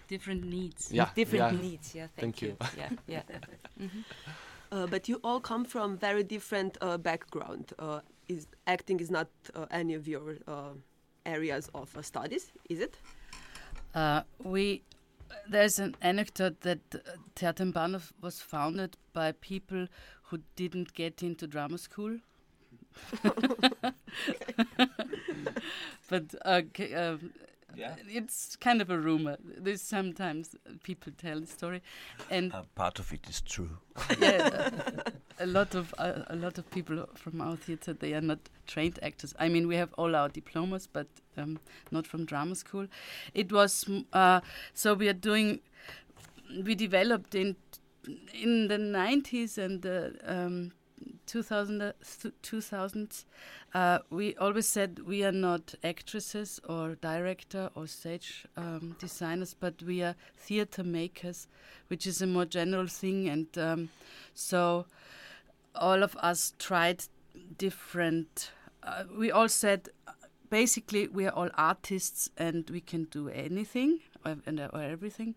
[0.08, 0.90] different needs.
[0.92, 1.60] Yeah, different yeah.
[1.60, 1.94] needs.
[1.94, 2.48] Yeah, thank, thank you.
[2.48, 2.56] you.
[2.76, 3.22] yeah, yeah.
[3.80, 4.90] Mm-hmm.
[4.90, 7.72] but you all come from very different background.
[8.28, 9.28] is acting is not
[9.70, 10.36] any of your
[11.26, 12.96] areas of uh, studies, is it?
[13.94, 14.82] Uh, we
[15.48, 16.98] there's an anecdote that uh,
[17.36, 17.70] Theater
[18.20, 19.86] was founded by people
[20.24, 22.18] who didn't get into drama school.
[26.08, 26.62] but uh,
[26.96, 27.32] um,
[27.76, 27.94] yeah.
[28.08, 29.36] it's kind of a rumor.
[29.42, 31.82] There's sometimes people tell the story,
[32.30, 33.78] and uh, part of it is true.
[34.20, 34.70] yeah,
[35.40, 38.98] a lot of uh, a lot of people from our theatre they are not trained
[39.02, 39.34] actors.
[39.38, 41.58] I mean, we have all our diplomas, but um,
[41.90, 42.86] not from drama school.
[43.34, 44.40] It was uh,
[44.74, 45.60] so we are doing.
[46.64, 47.56] We developed in
[48.34, 50.72] in the 90s and the um,
[51.26, 51.92] 2000,
[52.42, 53.24] 2000s,
[53.72, 59.80] uh, we always said we are not actresses or director or stage um, designers, but
[59.82, 61.46] we are theater makers,
[61.88, 63.28] which is a more general thing.
[63.28, 63.88] And um,
[64.34, 64.86] so
[65.74, 67.04] all of us tried
[67.56, 68.52] different.
[68.82, 69.88] Uh, we all said
[70.48, 75.34] basically we are all artists and we can do anything or, and, or everything.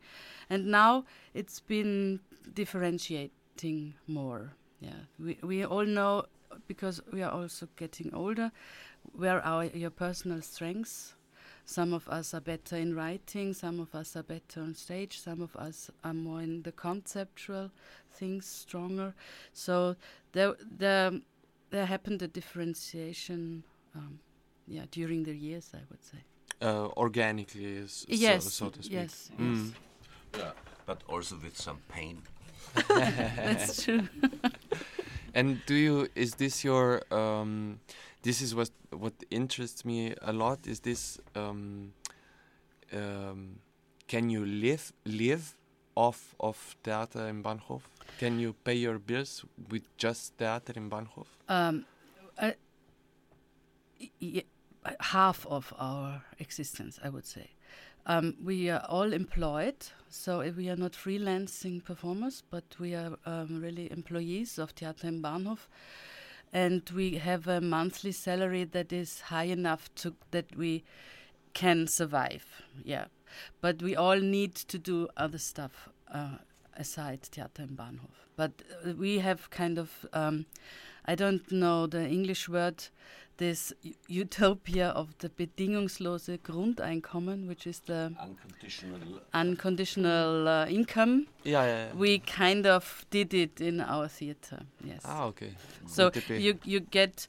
[0.49, 2.19] And now it's been
[2.53, 4.53] differentiating more.
[4.79, 6.25] Yeah, we we all know
[6.67, 8.51] because we are also getting older
[9.13, 11.13] where are your personal strengths
[11.65, 15.41] some of us are better in writing, some of us are better on stage, some
[15.41, 17.71] of us are more in the conceptual
[18.13, 19.13] things stronger.
[19.54, 19.95] So
[20.32, 21.12] there, there,
[21.69, 23.63] there happened a differentiation,
[23.95, 24.19] um,
[24.67, 26.17] yeah, during the years, I would say.
[26.62, 28.93] Uh, organically, s- yes, so, so to speak.
[28.93, 29.56] yes, Mm.
[29.56, 29.73] yes.
[30.38, 30.52] Yeah,
[30.86, 32.21] but also with some pain.
[32.88, 34.08] That's true.
[35.36, 36.08] And do you?
[36.15, 37.02] Is this your?
[37.12, 37.80] Um,
[38.21, 40.67] this is what what interests me a lot.
[40.67, 41.19] Is this?
[41.36, 41.93] Um,
[42.93, 43.60] um,
[44.08, 45.56] can you live live
[45.95, 47.82] off of Theater im Bahnhof?
[48.19, 51.27] Can you pay your bills with just Theater im Bahnhof?
[51.49, 51.85] Um,
[52.37, 52.51] uh,
[54.99, 57.51] half of our existence, I would say.
[58.05, 59.75] Um, we are all employed,
[60.09, 65.21] so we are not freelancing performers, but we are um, really employees of Theater im
[65.21, 65.67] Bahnhof,
[66.51, 70.83] and we have a monthly salary that is high enough to that we
[71.53, 72.45] can survive.
[72.83, 73.05] Yeah,
[73.61, 76.39] but we all need to do other stuff uh,
[76.77, 78.27] aside Theater im Bahnhof.
[78.36, 78.51] But
[78.86, 80.45] uh, we have kind of um,
[81.05, 82.89] I don't know the English word,
[83.38, 83.73] this
[84.07, 89.19] utopia of the bedingungslose Grundeinkommen, which is the Unconditional.
[89.33, 91.27] unconditional uh, income.
[91.43, 91.86] Yeah, yeah.
[91.88, 91.93] yeah.
[91.95, 95.01] We kind of did it in our theater, yes.
[95.05, 95.53] ah, okay.
[95.88, 97.27] so you you get,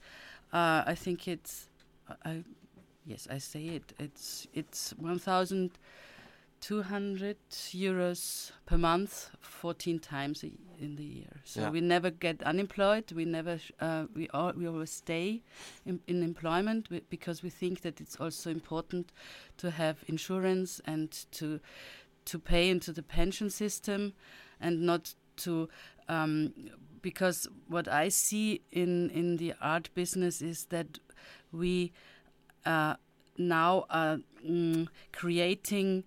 [0.53, 1.69] uh, I think it's,
[2.09, 2.45] I- I,
[3.07, 3.93] yes, I say it.
[3.99, 5.71] It's it's one thousand
[6.69, 7.37] two hundred
[7.73, 11.41] euros per month, fourteen times a, in the year.
[11.45, 11.71] So Yeah.
[11.71, 13.13] we never get unemployed.
[13.13, 15.43] We never sh- uh, we all, we always stay
[15.85, 19.13] in, in employment because we think that it's also important
[19.59, 21.61] to have insurance and to
[22.25, 24.15] to pay into the pension system
[24.61, 25.69] and not to
[26.09, 26.55] um,
[27.03, 30.99] because what I see in in the art business is that
[31.53, 31.93] we
[32.65, 32.95] uh,
[33.37, 36.05] now are mm, creating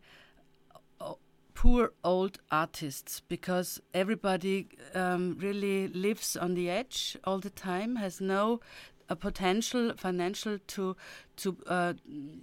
[1.58, 8.22] poor old artists because everybody um, really lives on the edge all the time, has
[8.22, 8.60] no
[9.10, 10.96] a potential financial to
[11.36, 11.94] to uh,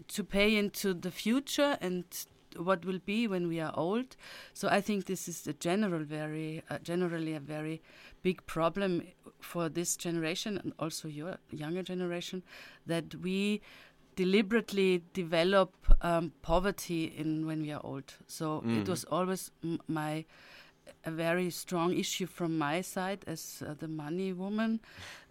[0.08, 2.04] to pay into the future and
[2.56, 4.16] what will be when we are old.
[4.52, 7.82] So I think this is a general very uh, generally a very
[8.22, 9.02] big problem
[9.40, 12.42] for this generation and also your younger generation
[12.86, 13.60] that we
[14.16, 15.70] deliberately develop
[16.02, 18.14] um, poverty in when we are old.
[18.26, 18.88] So it Mm.
[18.88, 20.24] was always m- my
[21.06, 24.80] a very strong issue from my side as uh, the money woman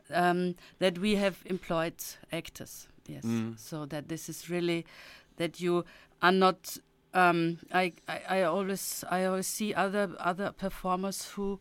[0.10, 1.94] um, that we have employed
[2.32, 2.88] actors.
[3.08, 3.58] Yes, Mm.
[3.58, 4.86] so that this is really
[5.38, 5.84] that you
[6.22, 6.78] are not.
[7.14, 11.60] Um, I, I I always I always see other other performers who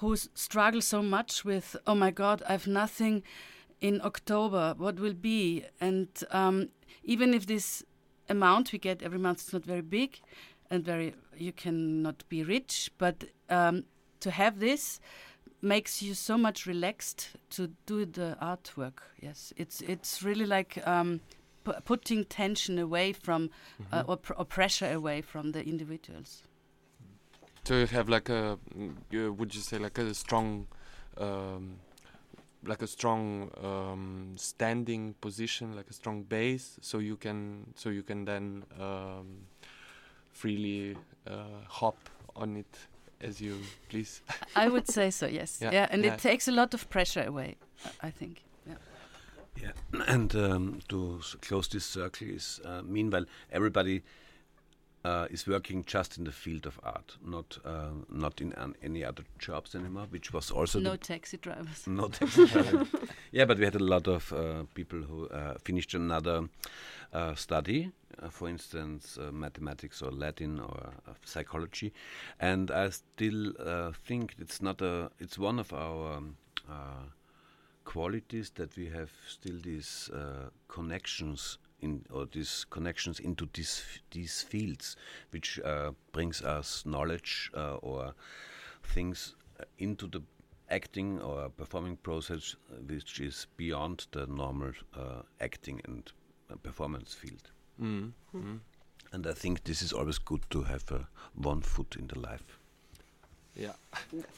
[0.00, 3.22] who struggle so much with oh my god I've nothing
[3.82, 5.64] in October what will be?
[5.80, 6.68] And um,
[7.04, 7.84] even if this
[8.28, 10.20] amount we get every month is not very big
[10.70, 13.84] and very you cannot be rich but um,
[14.20, 15.00] to have this
[15.60, 18.98] makes you so much relaxed to do the artwork.
[19.20, 21.20] Yes it's it's really like um,
[21.64, 23.50] pu- putting tension away from
[23.92, 26.42] uh, or, pr- or pressure away from the individuals.
[27.64, 30.66] So you have like a, mm, you- would you say like a strong,
[31.16, 31.76] um,
[32.64, 38.02] like a strong um, standing position, like a strong base, so you can, so you
[38.02, 39.46] can then um,
[40.32, 40.96] freely
[41.26, 41.96] uh, hop
[42.36, 42.78] on it
[43.20, 43.56] as you
[43.88, 44.22] please.
[44.56, 46.14] I would say so yes Yeah, yeah, and yeah.
[46.14, 48.74] it takes a lot of pressure away I- I think yeah
[49.62, 49.72] Yeah,
[50.08, 54.02] and um, to s- close this circle is uh, meanwhile everybody
[55.04, 59.04] uh, is working just in the field of art, not uh, not in an, any
[59.04, 62.86] other jobs anymore, which was also no taxi drivers no taxi driver.
[63.32, 66.48] yeah, but we had a lot of uh, people who uh, finished another
[67.12, 67.90] uh, study,
[68.22, 71.92] uh, for instance, uh, mathematics or Latin or uh, psychology,
[72.38, 75.10] and I still uh, think it's not a.
[75.18, 76.36] It's one of our um,
[76.70, 77.06] uh,
[77.84, 84.42] qualities that we have still these uh, connections in or these connections into these these
[84.42, 84.96] fields,
[85.30, 88.14] which uh, brings us knowledge uh, or
[88.82, 90.22] things uh, into the
[90.70, 96.12] acting or performing process, uh, which is beyond the normal uh, acting and
[96.50, 97.50] uh, performance field.
[97.80, 98.12] Mm.
[98.34, 98.60] Mm.
[99.12, 100.98] And I think this is always good to have uh,
[101.34, 102.58] one foot in the life.
[103.54, 103.72] Yeah.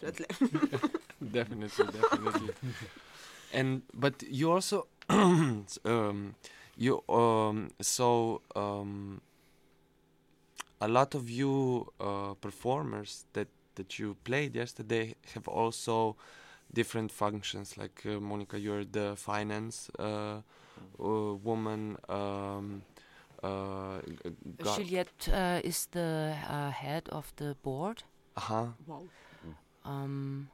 [0.00, 0.90] Definitely.
[1.32, 2.54] definitely, definitely.
[3.52, 6.34] and but you also um,
[6.76, 9.20] you um, so um,
[10.80, 16.16] a lot of you uh, performers that that you played yesterday have also
[16.72, 17.76] different functions.
[17.76, 20.40] Like uh, Monica, you're the finance uh,
[20.98, 21.96] uh woman.
[22.08, 22.82] Um,
[23.42, 24.00] uh,
[24.62, 26.34] Juliette uh, is the
[26.72, 28.02] head of the board.
[28.36, 28.66] Uh huh.
[28.86, 29.02] Wow.
[29.84, 30.48] Um,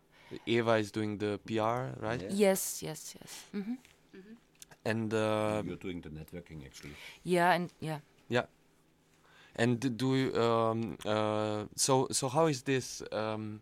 [0.46, 2.20] Eva is doing the PR, right?
[2.20, 2.50] Yeah.
[2.50, 3.44] Yes, yes, yes.
[3.52, 3.76] Mm -hmm.
[4.14, 4.36] Mm -hmm.
[4.84, 6.94] And uh, you're doing the networking actually.
[7.22, 7.98] Yeah, and yeah.
[8.28, 8.44] Yeah.
[9.56, 13.02] And do you, um, uh, so so how is this?
[13.12, 13.60] Um,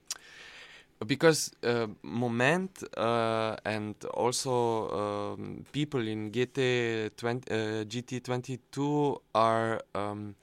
[1.07, 7.55] because uh, Moment uh, and also um, people in GT 20, uh,
[7.85, 10.35] GT22 are um,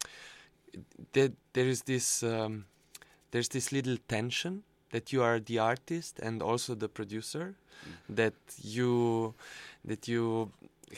[1.13, 2.65] there, there is this um,
[3.32, 7.55] there's this little tension that you are the artist and also the producer
[7.86, 8.15] mm.
[8.15, 9.34] that you
[9.86, 10.51] that you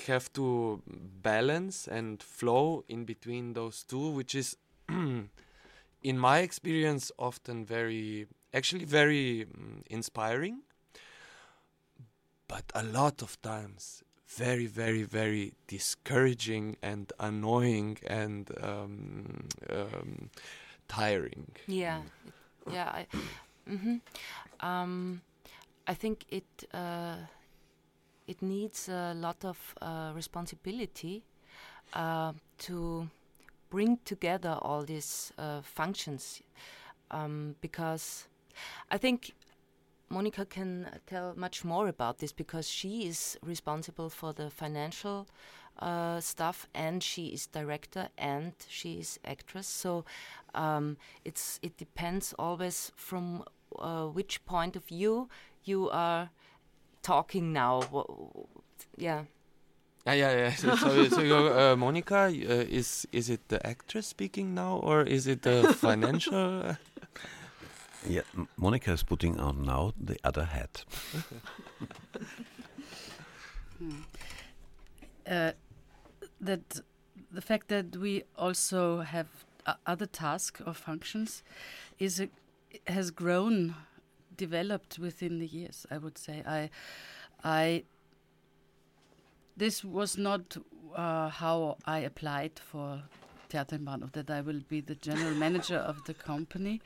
[0.07, 0.81] have to
[1.21, 4.57] balance and flow in between those two which is
[4.89, 10.61] in my experience often very actually very um, inspiring.
[12.47, 20.29] But a lot of times very very very discouraging and annoying and um, um,
[20.87, 21.47] tiring.
[21.67, 22.01] Yeah.
[22.71, 23.07] Yeah I,
[23.69, 23.97] mm-hmm.
[24.59, 25.21] um,
[25.87, 27.15] I think it uh,
[28.27, 31.23] it needs a lot of uh, responsibility
[31.93, 33.09] uh, to
[33.69, 36.41] bring together all these uh, functions
[37.11, 38.27] um, because
[38.91, 39.33] I think
[40.09, 45.27] Monica can tell much more about this because she is responsible for the financial
[45.79, 49.67] uh, stuff, and she is director and she is actress.
[49.67, 50.05] So
[50.55, 53.43] um, it's it depends always from
[53.77, 55.29] uh, which point of view
[55.65, 56.29] you are
[57.07, 57.81] talking now.
[58.97, 59.23] yeah.
[60.05, 60.55] Ah, yeah, yeah.
[60.55, 65.27] So, so, so uh, Monica, uh, is is it the actress speaking now, or is
[65.27, 66.75] it the financial?
[68.07, 68.21] yeah,
[68.55, 70.85] Monica is putting on now the other hat.
[73.77, 74.01] hmm.
[75.27, 75.51] uh,
[76.41, 76.81] that
[77.31, 79.27] the fact that we also have
[79.85, 81.43] other tasks or functions
[81.99, 82.29] is a,
[82.87, 83.75] has grown,
[84.37, 85.85] developed within the years.
[85.91, 86.69] I would say I,
[87.43, 87.83] I.
[89.55, 90.57] This was not
[90.95, 93.01] uh, how I applied for
[93.49, 96.81] Theater im Bahnhof that I will be the general manager of the company.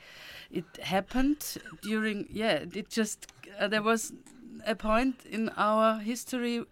[0.50, 2.64] It happened during yeah.
[2.74, 3.26] It just
[3.58, 4.12] uh, there was
[4.66, 6.64] a point in our history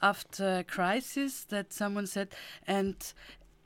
[0.00, 2.28] after crisis that someone said,
[2.66, 2.94] and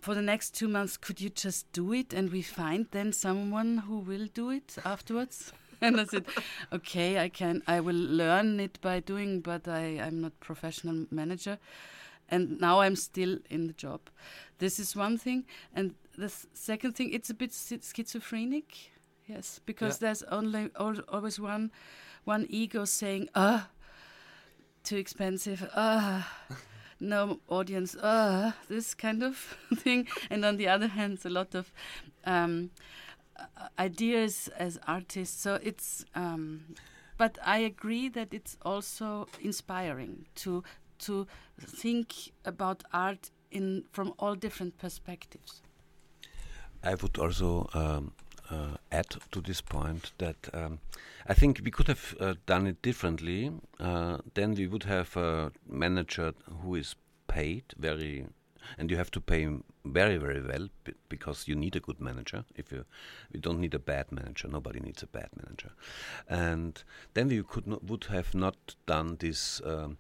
[0.01, 3.79] for the next two months, could you just do it and we find then someone
[3.79, 5.53] who will do it afterwards?
[5.83, 6.27] And I said,
[6.73, 11.59] okay, I can, I will learn it by doing, but I, I'm not professional manager.
[12.29, 14.01] And now I'm still in the job.
[14.59, 15.45] This is one thing.
[15.75, 18.93] And the second thing, it's a bit schizophrenic.
[19.27, 20.09] Yes, because yeah.
[20.09, 21.71] there's only always one,
[22.25, 23.69] one ego saying, ah,
[24.83, 25.69] too expensive.
[25.75, 26.29] Ah,
[27.01, 27.97] no audience.
[28.03, 29.37] Ah, this kind of
[29.77, 30.09] thing.
[30.31, 31.73] And on the other hand, a lot of
[32.25, 32.71] um,
[33.79, 35.41] ideas as artists.
[35.41, 36.05] So it's.
[36.15, 36.75] Um,
[37.19, 40.65] but I agree that it's also inspiring to
[41.01, 41.27] to
[41.61, 45.63] think about art in from all different perspectives.
[46.83, 48.13] I would also um,
[48.51, 50.81] uh, add to this point that um,
[51.27, 53.53] I think we could have uh, done it differently.
[53.79, 56.97] Uh, then we would have a manager who is
[57.29, 58.27] paid very,
[58.79, 60.69] and you have to pay him very very well
[61.09, 62.45] because you need a good manager.
[62.55, 62.85] If you,
[63.33, 64.49] you don't need a bad manager.
[64.49, 65.73] Nobody needs a bad manager,
[66.29, 66.83] and
[67.15, 69.61] then we could not, would have not done this.
[69.65, 69.99] Um,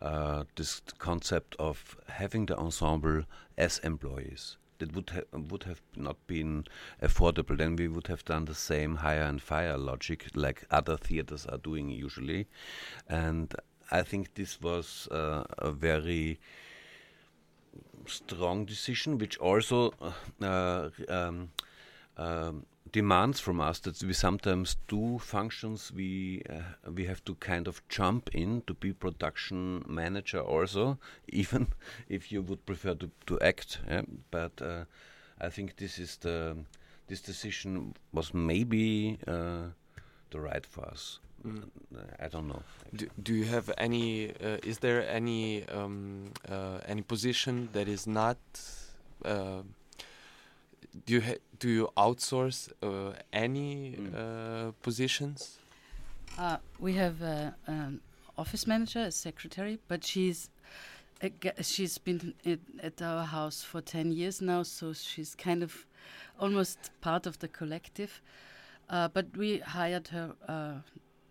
[0.00, 3.24] uh, this concept of having the ensemble
[3.56, 6.64] as employees that would ha would have not been
[7.02, 7.56] affordable.
[7.56, 11.58] Then we would have done the same hire and fire logic like other theaters are
[11.58, 12.46] doing usually,
[13.08, 13.54] and
[13.90, 16.38] I think this was uh, a very
[18.06, 19.92] strong decision, which also
[20.40, 21.50] uh, um,
[22.16, 27.68] um, demands from us that we sometimes do functions we uh, we have to kind
[27.68, 30.98] of jump in to be production manager also
[31.28, 31.68] even
[32.08, 34.02] if you would prefer to, to act yeah?
[34.30, 34.84] but uh,
[35.40, 36.56] I think this is the
[37.08, 39.68] this decision was maybe uh,
[40.30, 41.62] the right for us mm.
[42.20, 42.62] I don't know
[42.94, 48.06] do, do you have any uh, is there any um, uh, any position that is
[48.06, 48.38] not
[49.24, 49.62] uh,
[51.06, 51.22] do you
[51.58, 54.14] do you outsource uh, any mm.
[54.14, 55.58] uh, positions?
[56.38, 58.00] Uh, we have uh, an
[58.36, 60.50] office manager, a secretary, but she's
[61.22, 61.28] uh,
[61.62, 65.86] she's been at, at our house for ten years now, so she's kind of
[66.38, 68.22] almost part of the collective.
[68.88, 70.74] Uh, but we hired her, uh,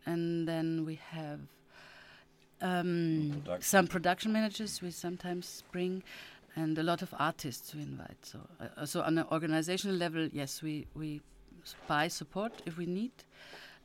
[0.08, 1.39] and then we have
[2.62, 3.62] um, Production.
[3.62, 6.01] some production managers we sometimes bring,
[6.55, 8.18] and a lot of artists we invite.
[8.24, 11.22] So, uh, so on an organizational level, yes, we we
[11.88, 13.12] buy support if we need,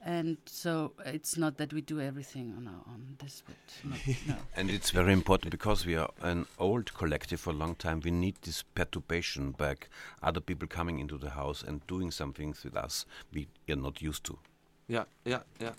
[0.05, 3.17] and so it's not that we do everything on our own.
[3.19, 3.93] This would
[4.27, 4.35] no.
[4.57, 8.01] And it's very important because we are an old collective for a long time.
[8.03, 9.89] We need this perturbation back,
[10.23, 13.05] other people coming into the house and doing some things with us
[13.35, 14.39] we are not used to.
[14.89, 15.73] Yeah, yeah, yeah.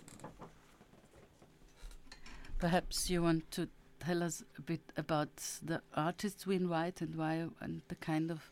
[2.60, 3.68] Perhaps you want to
[4.00, 5.30] tell us a bit about
[5.62, 8.50] the artists we invite and why, and the kind of,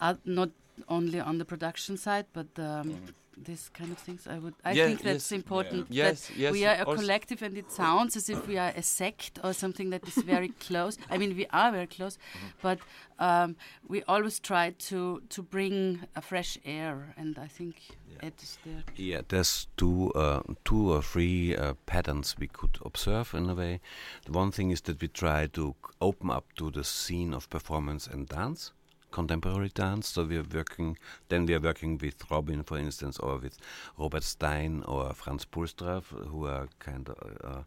[0.00, 0.50] art, not
[0.88, 2.98] only on the production side, but um,
[3.36, 4.26] this kind of things.
[4.26, 5.86] I would, I Yeah, think that's yes, important.
[5.90, 6.52] Yes, that yes.
[6.52, 9.90] we are a collective, and it sounds as if we are a sect or something
[9.90, 10.98] that is very close.
[11.10, 12.18] I mean, we are very close,
[12.62, 12.78] but
[13.18, 13.56] um,
[13.88, 17.76] we always try to to bring a fresh air, and I think
[18.22, 18.82] Ed is there.
[18.96, 23.80] Yeah, there's two, uh, two or three uh, patterns we could observe in a way.
[24.24, 28.06] The one thing is that we try to open up to the scene of performance
[28.06, 28.72] and dance,
[29.16, 30.08] contemporary dance.
[30.08, 30.98] So we are working.
[31.28, 33.56] Then we are working with Robin, for instance, or with
[33.98, 36.02] Robert Stein or Franz Pulstra,
[36.32, 37.16] who are kind of.
[37.52, 37.62] Uh,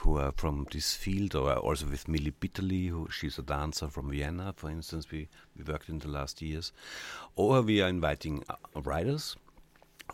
[0.00, 4.10] who are from this field, or also with Milli Bitterli, who she's a dancer from
[4.10, 5.10] Vienna, for instance.
[5.10, 5.26] We
[5.56, 6.70] we worked in the last years,
[7.34, 8.56] or we are inviting uh,
[8.88, 9.36] writers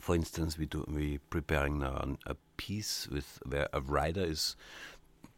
[0.00, 4.56] for instance, we do we preparing a piece with where a writer is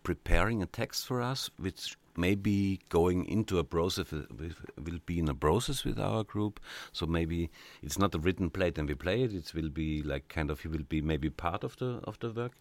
[0.03, 5.19] preparing a text for us, which may be going into a process with, will be
[5.19, 6.61] in a process with our group.
[6.93, 7.51] So maybe
[7.83, 9.33] it's not a written play and we play it.
[9.33, 12.31] It will be like kind of he will be maybe part of the of the
[12.31, 12.53] work.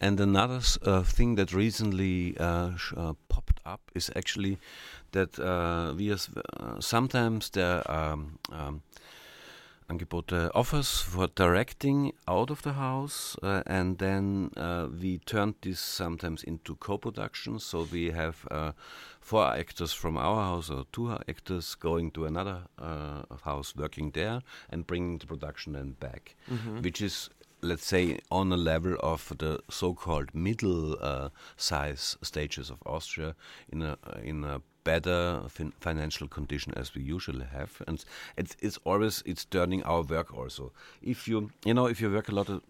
[0.00, 4.58] And another uh, thing that recently uh, uh, popped up is actually
[5.12, 8.12] that uh, we as, uh, sometimes there are.
[8.12, 8.82] Um, um,
[9.90, 15.80] Angebote offers for directing out of the house, uh, and then uh, we turned this
[15.80, 17.58] sometimes into co-production.
[17.58, 18.72] So we have uh,
[19.20, 24.42] four actors from our house or two actors going to another uh, house, working there,
[24.70, 26.36] and bringing the production then back,
[26.82, 27.30] which is.
[27.62, 33.34] Let's say on a level of the so-called middle uh, stages of Austria,
[33.70, 37.82] in a in a better fin- financial condition as we usually have.
[37.86, 38.04] And
[38.36, 40.72] it's it's always it's turning our work also.
[41.02, 42.62] If you you know if you work a lot of,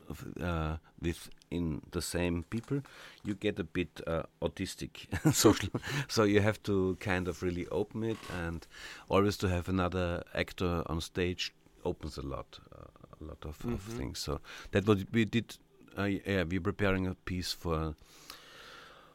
[0.43, 2.81] uh, with in the same people
[3.25, 5.69] you get a bit uh, autistic social
[6.09, 8.67] so you have to kind of really open it and
[9.09, 11.53] always to have another actor on stage
[11.85, 14.41] opens a lot uh, a lot of, of things so
[14.73, 15.57] that what we did
[15.99, 17.95] uh, yeah we're preparing a piece for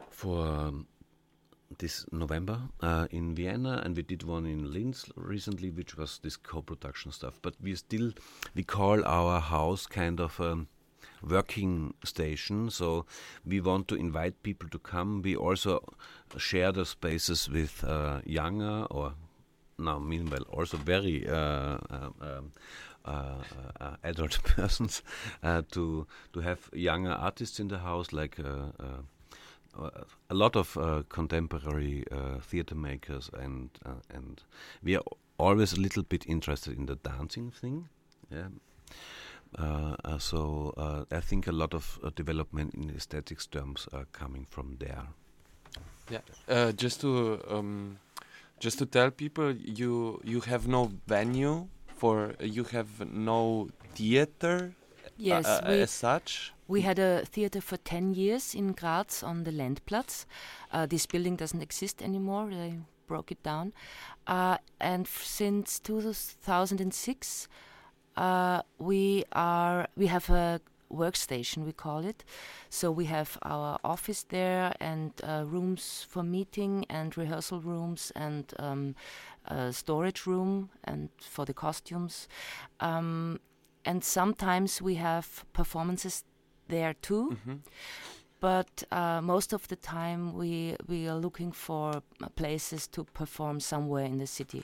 [0.09, 0.87] for um,
[1.77, 6.37] this November uh, in Vienna, and we did one in Linz recently, which was this
[6.37, 7.39] co-production stuff.
[7.41, 8.11] But we still
[8.53, 10.65] we call our house kind of a
[11.21, 12.69] working station.
[12.69, 13.05] So
[13.45, 15.21] we want to invite people to come.
[15.21, 15.83] We also
[16.37, 19.13] share the spaces with uh, younger or
[19.77, 22.41] now meanwhile also very uh, um, um, uh, uh,
[24.03, 25.03] adult persons
[25.43, 28.39] uh, to to have younger artists in the house like.
[28.39, 29.01] Uh, uh,
[29.77, 29.89] uh,
[30.29, 34.41] a lot of uh, contemporary uh, theater makers and uh, and
[34.81, 35.03] we are
[35.37, 37.89] always a little bit interested in the dancing thing
[38.31, 38.47] yeah
[39.57, 44.05] uh, uh, so uh, I think a lot of uh, development in aesthetics terms are
[44.11, 45.03] coming from there.
[46.09, 46.19] Yeah.
[46.47, 47.99] Uh, just to um,
[48.59, 54.73] just to tell people, you you have no venue for you have no theater
[55.17, 56.53] Yes, uh, uh, we, as such.
[56.67, 60.25] we had a theater for 10 years in Graz on the Lendplatz.
[60.71, 62.49] Uh, this building doesn't exist anymore.
[62.49, 63.73] They broke it down.
[64.27, 67.47] Uh, and f- since 2006,
[68.17, 70.59] uh, we are we have a
[70.91, 72.23] workstation we call it
[72.69, 78.53] so we have our office there and uh, rooms for meeting and rehearsal rooms and
[78.59, 78.95] um,
[79.47, 82.27] a storage room and for the costumes.
[82.79, 83.39] Um,
[83.85, 86.23] and sometimes we have performances
[86.67, 87.37] there too.
[87.45, 87.59] Mhm.
[88.39, 93.59] but uh, most of the time we we are looking for uh, places to perform
[93.59, 94.63] somewhere in the city.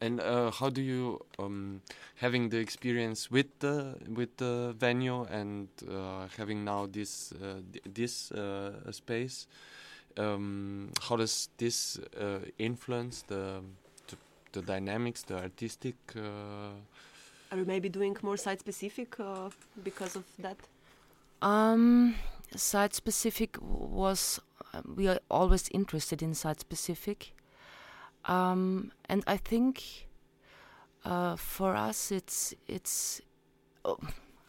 [0.00, 1.82] And uh, how do you, um,
[2.16, 7.84] having the experience with the with the venue and uh, having now this uh, th-
[7.94, 9.46] this uh, space,
[10.16, 13.62] um, how does this uh, influence the,
[14.08, 14.16] the
[14.52, 15.96] the dynamics, the artistic?
[16.16, 16.72] Uh,
[17.52, 19.50] Are we maybe doing more site specific uh,
[19.82, 20.56] because of that?
[21.42, 22.14] Um,
[22.54, 24.40] site specific was
[24.74, 27.32] uh, we are always interested in site specific,
[28.26, 30.06] um, and I think
[31.04, 33.20] uh, for us it's it's.
[33.84, 33.98] Oh,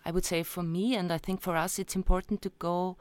[0.04, 2.98] I would say for me, and I think for us, it's important to go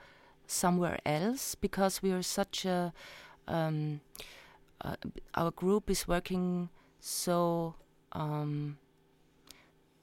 [0.51, 2.93] somewhere else because we are such a.
[3.49, 4.01] Um,
[4.83, 4.97] uh,
[5.35, 6.71] our group is working
[7.01, 7.75] so
[8.13, 8.79] um,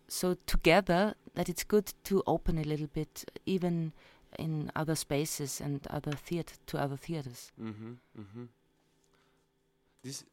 [0.07, 3.93] so together that it's good to open a little bit, even
[4.39, 7.51] in other spaces and other theater to other theaters.
[7.61, 8.43] Mm-hmm, mm-hmm.
[10.03, 10.23] This,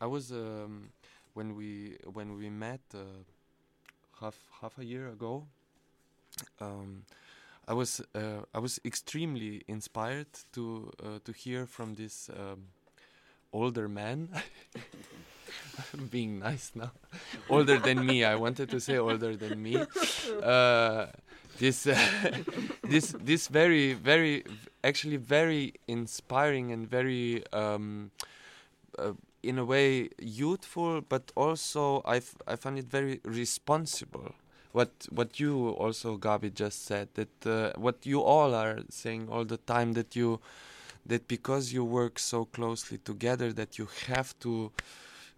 [0.00, 0.90] I was um,
[1.34, 3.22] when we when we met uh,
[4.20, 5.46] half half a year ago.
[6.60, 7.04] Um,
[7.68, 12.68] I was uh, I was extremely inspired to uh, to hear from this um,
[13.52, 14.28] older man.
[16.10, 16.92] being nice now.
[17.48, 18.24] older than me.
[18.24, 19.76] I wanted to say older than me.
[20.42, 21.06] Uh,
[21.58, 21.96] this uh,
[22.82, 24.44] this this very very
[24.82, 28.10] actually very inspiring and very um,
[28.98, 34.34] uh, in a way youthful, but also I I find it very responsible.
[34.72, 39.44] What what you also Gabi just said that uh, what you all are saying all
[39.44, 40.40] the time that you
[41.06, 44.70] that because you work so closely together that you have to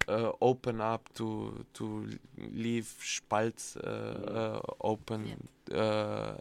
[0.08, 2.08] uh, open up to to
[2.52, 6.34] leave spalts uh, uh, open uh,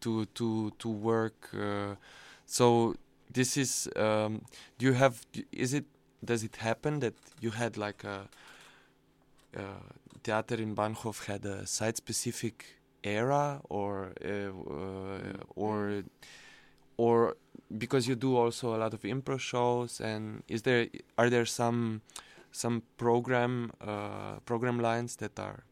[0.00, 1.48] to to to work.
[1.54, 1.94] Uh,
[2.46, 2.94] so
[3.32, 3.88] this is.
[3.96, 4.42] Um,
[4.78, 5.26] do you have?
[5.52, 5.84] Is it?
[6.24, 8.28] Does it happen that you had like a?
[10.28, 12.64] Uh, Theater im Bahnhof had a site-specific
[13.04, 14.12] era, or
[15.54, 16.02] or
[16.96, 17.36] or
[17.78, 22.02] because you do also a lot of improv shows, and is there are there some
[22.52, 25.64] some program uh, program lines that are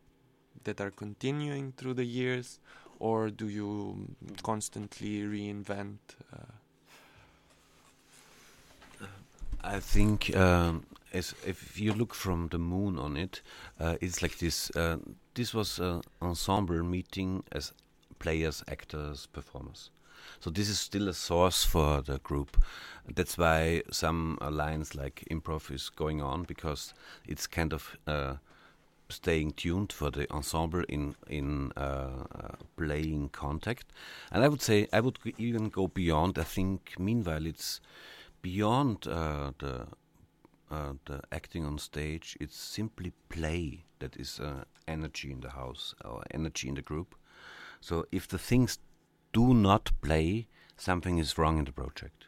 [0.65, 2.61] that are continuing through the years,
[2.99, 4.07] or do you
[4.43, 5.99] constantly reinvent?
[6.33, 6.53] Uh?
[9.65, 10.85] I think um,
[11.15, 13.41] as if you look from the moon on it,
[13.81, 14.71] uh, it's like this.
[14.77, 14.99] Uh,
[15.35, 17.73] this was an ensemble meeting as
[18.19, 19.91] players, actors, performers.
[20.41, 22.57] So this is still a source for the group.
[23.15, 26.95] That's why some lines like improv is going on because
[27.27, 28.35] it's kind of uh,
[29.09, 33.93] staying tuned for the ensemble in in uh, uh, playing contact.
[34.33, 36.39] And I would say I would even go beyond.
[36.39, 37.81] I think meanwhile it's
[38.43, 39.87] beyond uh, the
[40.71, 42.37] uh, the acting on stage.
[42.41, 47.15] It's simply play that is uh, energy in the house or energy in the group.
[47.81, 48.79] So if the things
[49.33, 52.27] do not play, something is wrong in the project.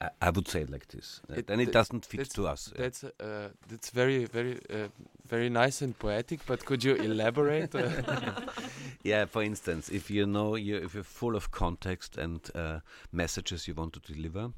[0.00, 1.20] I, I would say it like this.
[1.28, 2.72] It, then it doesn't fit to us.
[2.76, 4.88] That's uh, that's very very uh,
[5.26, 6.46] very nice and poetic.
[6.46, 7.74] But could you elaborate?
[9.02, 12.80] yeah, for instance, if you know you if you're full of context and uh,
[13.12, 14.52] messages you want to deliver,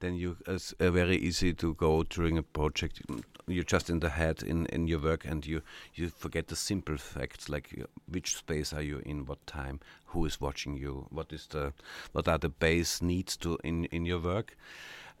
[0.00, 3.02] then you it's uh, very easy to go during a project.
[3.46, 5.62] You're just in the head in, in your work, and you
[5.94, 10.24] you forget the simple facts like uh, which space are you in, what time, who
[10.26, 11.72] is watching you, what is the
[12.12, 14.56] what are the base needs to in in your work,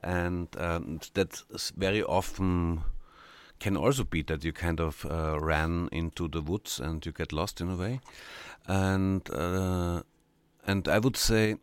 [0.02, 1.42] and um, that
[1.76, 2.82] very often
[3.58, 7.32] can also be that you kind of uh, ran into the woods and you get
[7.32, 8.00] lost in a way,
[8.66, 10.02] and uh,
[10.66, 11.56] and I would say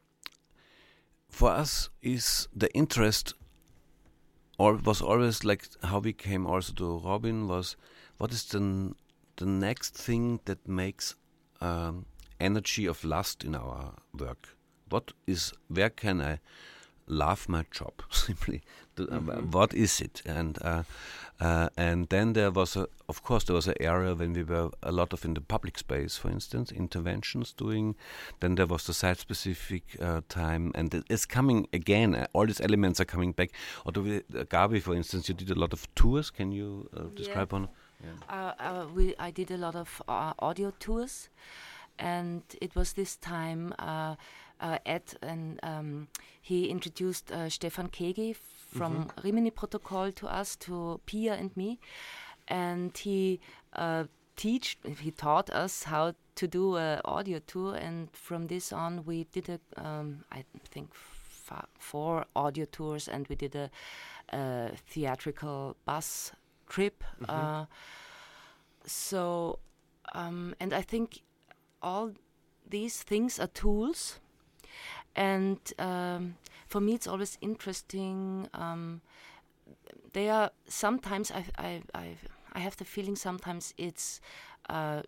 [1.30, 3.34] for us is the interest
[4.58, 7.76] or was always like how we came also to Robin was
[8.18, 8.94] what is the
[9.36, 11.16] the next thing that makes
[11.62, 12.06] um,
[12.40, 14.56] energy of lust in our work?
[14.90, 16.40] What is where can I
[17.06, 18.62] love my job simply?
[19.00, 19.52] Uh, mm-hmm.
[19.52, 20.22] what is it?
[20.26, 20.84] And uh,
[21.40, 24.72] uh, and then there was a, of course, there was an area when we were
[24.82, 27.96] a lot of in the public space, for instance, interventions doing.
[28.40, 32.16] Then there was the site-specific uh, time, and it's coming again.
[32.16, 33.52] Uh, all these elements are coming back.
[33.86, 36.32] Although, we, uh, Gabi, for instance, you did a lot of tours.
[36.32, 37.58] Can you uh, describe yeah.
[37.58, 37.70] on?
[38.04, 38.86] Yeah.
[38.96, 41.30] we, I did a lot of audio tours,
[42.00, 43.76] and it was this time.
[44.86, 46.08] Ed and um,
[46.42, 49.22] he introduced Stefan Kaegi from mm-hmm.
[49.28, 51.80] Rimini Protokoll to us, to Pia and me,
[52.48, 53.40] and he
[53.74, 54.06] uh,
[54.36, 59.26] teach he taught us how to do an audio tour, and from this on we
[59.26, 60.90] did a um, I think
[61.80, 63.70] four audio tours, and we did a,
[64.34, 66.32] a theatrical bus
[66.68, 67.04] trip.
[67.22, 67.32] Mm-hmm.
[67.32, 67.66] Uh,
[68.86, 69.60] so,
[70.14, 71.22] um, and I think
[71.82, 72.12] all
[72.70, 74.20] these things are tools,
[75.18, 76.36] and um,
[76.68, 78.48] for me, it's always interesting.
[78.54, 79.02] Um,
[80.14, 82.18] they are sometimes I, I I
[82.54, 84.22] I have the feeling sometimes it's
[84.70, 85.02] uh,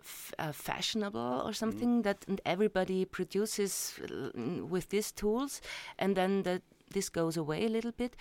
[0.00, 5.60] f- uh, fashionable or something that everybody produces uh, with these tools,
[5.98, 8.16] and then that this goes away a little bit.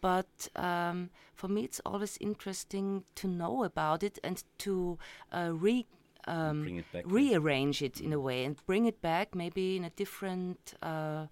[0.00, 4.98] But um, for me, it's always interesting to know about it and to
[5.32, 5.86] uh, re
[6.26, 7.04] um, Bring it back.
[7.06, 11.26] rearrange it in a way and bring it back maybe in a different uh,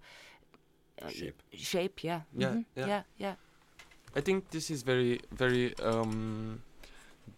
[1.01, 1.41] uh, Shape.
[1.53, 2.65] shape yeah Yeah, Mhm.
[2.75, 2.87] yeah.
[2.87, 3.35] yeah yeah
[4.15, 5.73] I think this is very, very.
[5.79, 6.61] Um,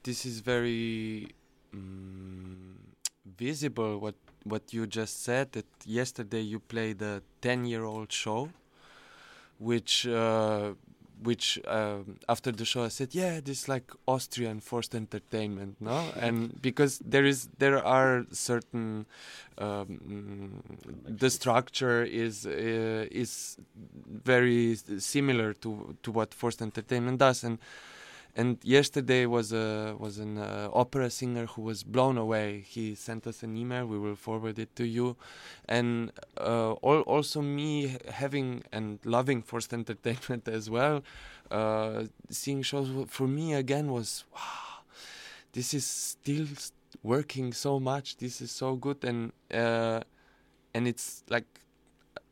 [0.04, 1.28] this is very
[1.74, 2.80] um,
[3.38, 4.00] visible.
[4.00, 5.52] What what you just said.
[5.52, 8.50] That yesterday you played a ten-year-old show,
[9.60, 10.74] which uh,
[11.24, 16.12] which um, after the show I said, yeah, this is like Austrian forced entertainment, no?
[16.20, 19.06] and because there is there are certain
[19.58, 20.64] um,
[21.06, 23.58] the structure is uh, is
[24.08, 27.60] very similar to to what forced entertainment does, and
[28.36, 32.64] and yesterday was a was an uh, opera singer who was blown away.
[32.68, 33.86] He sent us an email.
[33.86, 35.16] We will forward it to you,
[35.68, 41.04] and uh, al- also me having and loving forced entertainment as well.
[41.52, 44.84] Uh, seeing shows for me again was wow.
[45.52, 46.48] This is still
[47.04, 48.18] working so much.
[48.18, 50.02] This is so good, and uh,
[50.74, 51.46] and it's like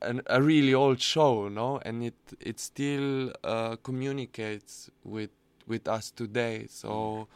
[0.01, 1.79] an, a really old show, no?
[1.85, 5.29] And it it still uh, communicates with
[5.71, 6.67] with us today.
[6.69, 7.27] So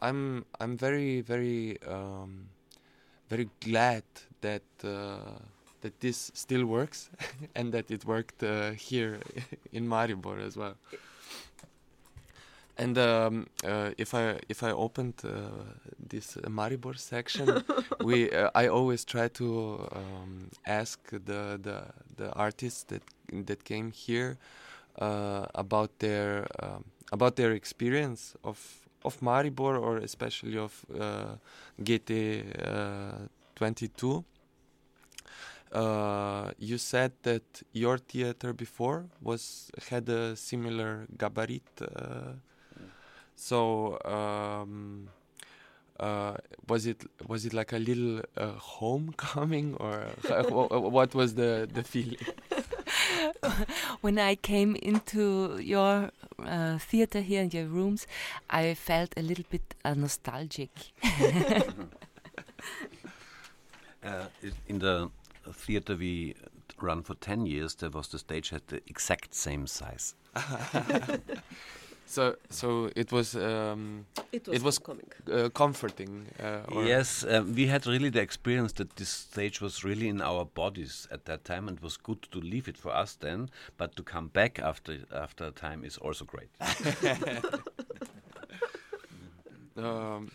[0.00, 2.48] I'm I'm very very um,
[3.28, 4.04] very glad
[4.40, 5.38] that uh,
[5.82, 7.10] that this still works
[7.56, 9.20] and that it worked uh, here
[9.72, 10.76] in Maribor as well.
[12.80, 15.30] And um, uh, if I if I opened uh,
[15.98, 17.64] this uh, Maribor section,
[18.00, 21.82] we uh, I always try to um, ask the, the
[22.16, 23.02] the artists that
[23.46, 24.38] that came here
[25.00, 28.58] uh, about their um, about their experience of
[29.04, 31.36] of Maribor or especially of uh,
[31.80, 34.24] GT uh, 22.
[35.72, 37.42] Uh, you said that
[37.72, 41.62] your theater before was had a similar gabarit.
[41.80, 42.32] Uh,
[43.36, 45.08] so um,
[46.00, 46.36] uh,
[46.68, 51.68] was it was it like a little uh, homecoming or wh- wh- what was the
[51.72, 52.18] the feeling?
[54.00, 56.10] when I came into your
[56.44, 58.06] uh, theater here in your rooms,
[58.50, 60.70] I felt a little bit uh, nostalgic.
[64.00, 64.26] Uh,
[64.68, 65.10] in the
[65.52, 66.34] theater we
[66.80, 70.14] run for 10 years, there was the stage had the exact same size.
[72.10, 75.10] So so it was um, It was, It was- coming.
[75.30, 76.26] uh, comforting.
[76.40, 80.44] Uh, Yes, um, we had really the experience that this stage was really in our
[80.46, 83.48] bodies at that time, and it was good to leave it for us then.
[83.76, 86.48] But to come back after after a time is also great.
[89.76, 90.30] Um,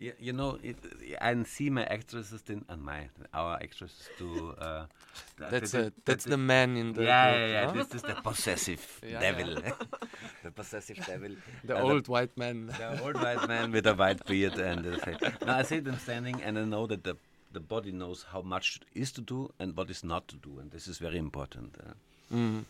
[0.00, 0.76] Yeah, you know, it,
[1.20, 4.54] I see my actresses then, and my our actresses do.
[4.58, 4.86] Uh,
[5.50, 7.66] that's th- a, that's th- the man in the yeah, yeah, yeah.
[7.66, 7.72] no?
[7.82, 9.54] This is the possessive Yeah, devil.
[10.44, 11.32] the possessive devil.
[11.64, 12.68] the Uh, old white man.
[12.68, 15.20] the old white man with a white beard and the face.
[15.44, 17.16] Now I see them standing, and I know that the
[17.52, 20.70] the body knows how much is to do and what is not to do, and
[20.70, 21.76] this is very important.
[21.78, 21.92] Uh,
[22.32, 22.64] Mm.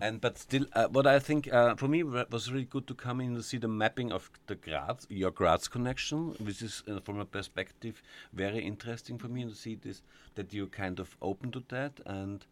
[0.00, 2.94] And but still, uh, what I think uh, for me wa- was really good to
[2.94, 7.00] come in and see the mapping of the Graz, your Graz connection, which is uh,
[7.00, 8.02] from a perspective
[8.32, 10.02] very interesting for me to see this
[10.36, 12.44] that you kind of open to that, and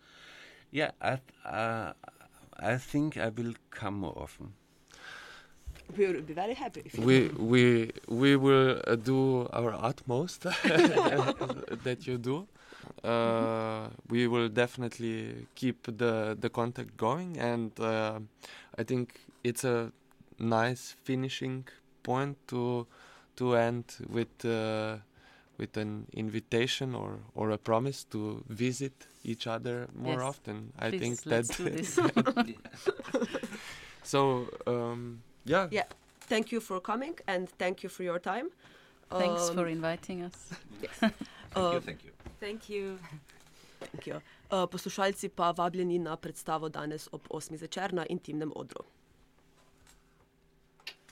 [0.70, 1.92] yeah, I th- uh,
[2.58, 4.54] I think I will come more often.
[5.96, 10.42] We will be very happy if we we we will uh, do our utmost
[11.86, 12.46] that you do.
[13.04, 18.20] Uh, we will definitely keep the the contact going, and uh,
[18.78, 19.92] I think it's a
[20.38, 21.66] nice finishing
[22.02, 22.86] point to
[23.36, 24.96] to end with uh,
[25.58, 30.28] with an invitation or or a promise to visit each other more Yes.
[30.28, 30.72] often.
[30.78, 31.98] I Please, think let's that do this.
[34.02, 34.48] so.
[34.66, 35.68] Um, yeah.
[35.70, 35.84] Yeah.
[36.20, 38.50] Thank you for coming and thank you for your time.
[39.16, 40.50] Thanks Um, for inviting us.
[41.54, 42.11] Thank you, uh, thank you.
[42.42, 42.98] Thank you.
[43.78, 44.16] thank you.
[44.16, 47.56] Uh, poslušalci pa vabljeni na predstavo danes ob 8.
[47.56, 48.82] zvečer na intimnem odru.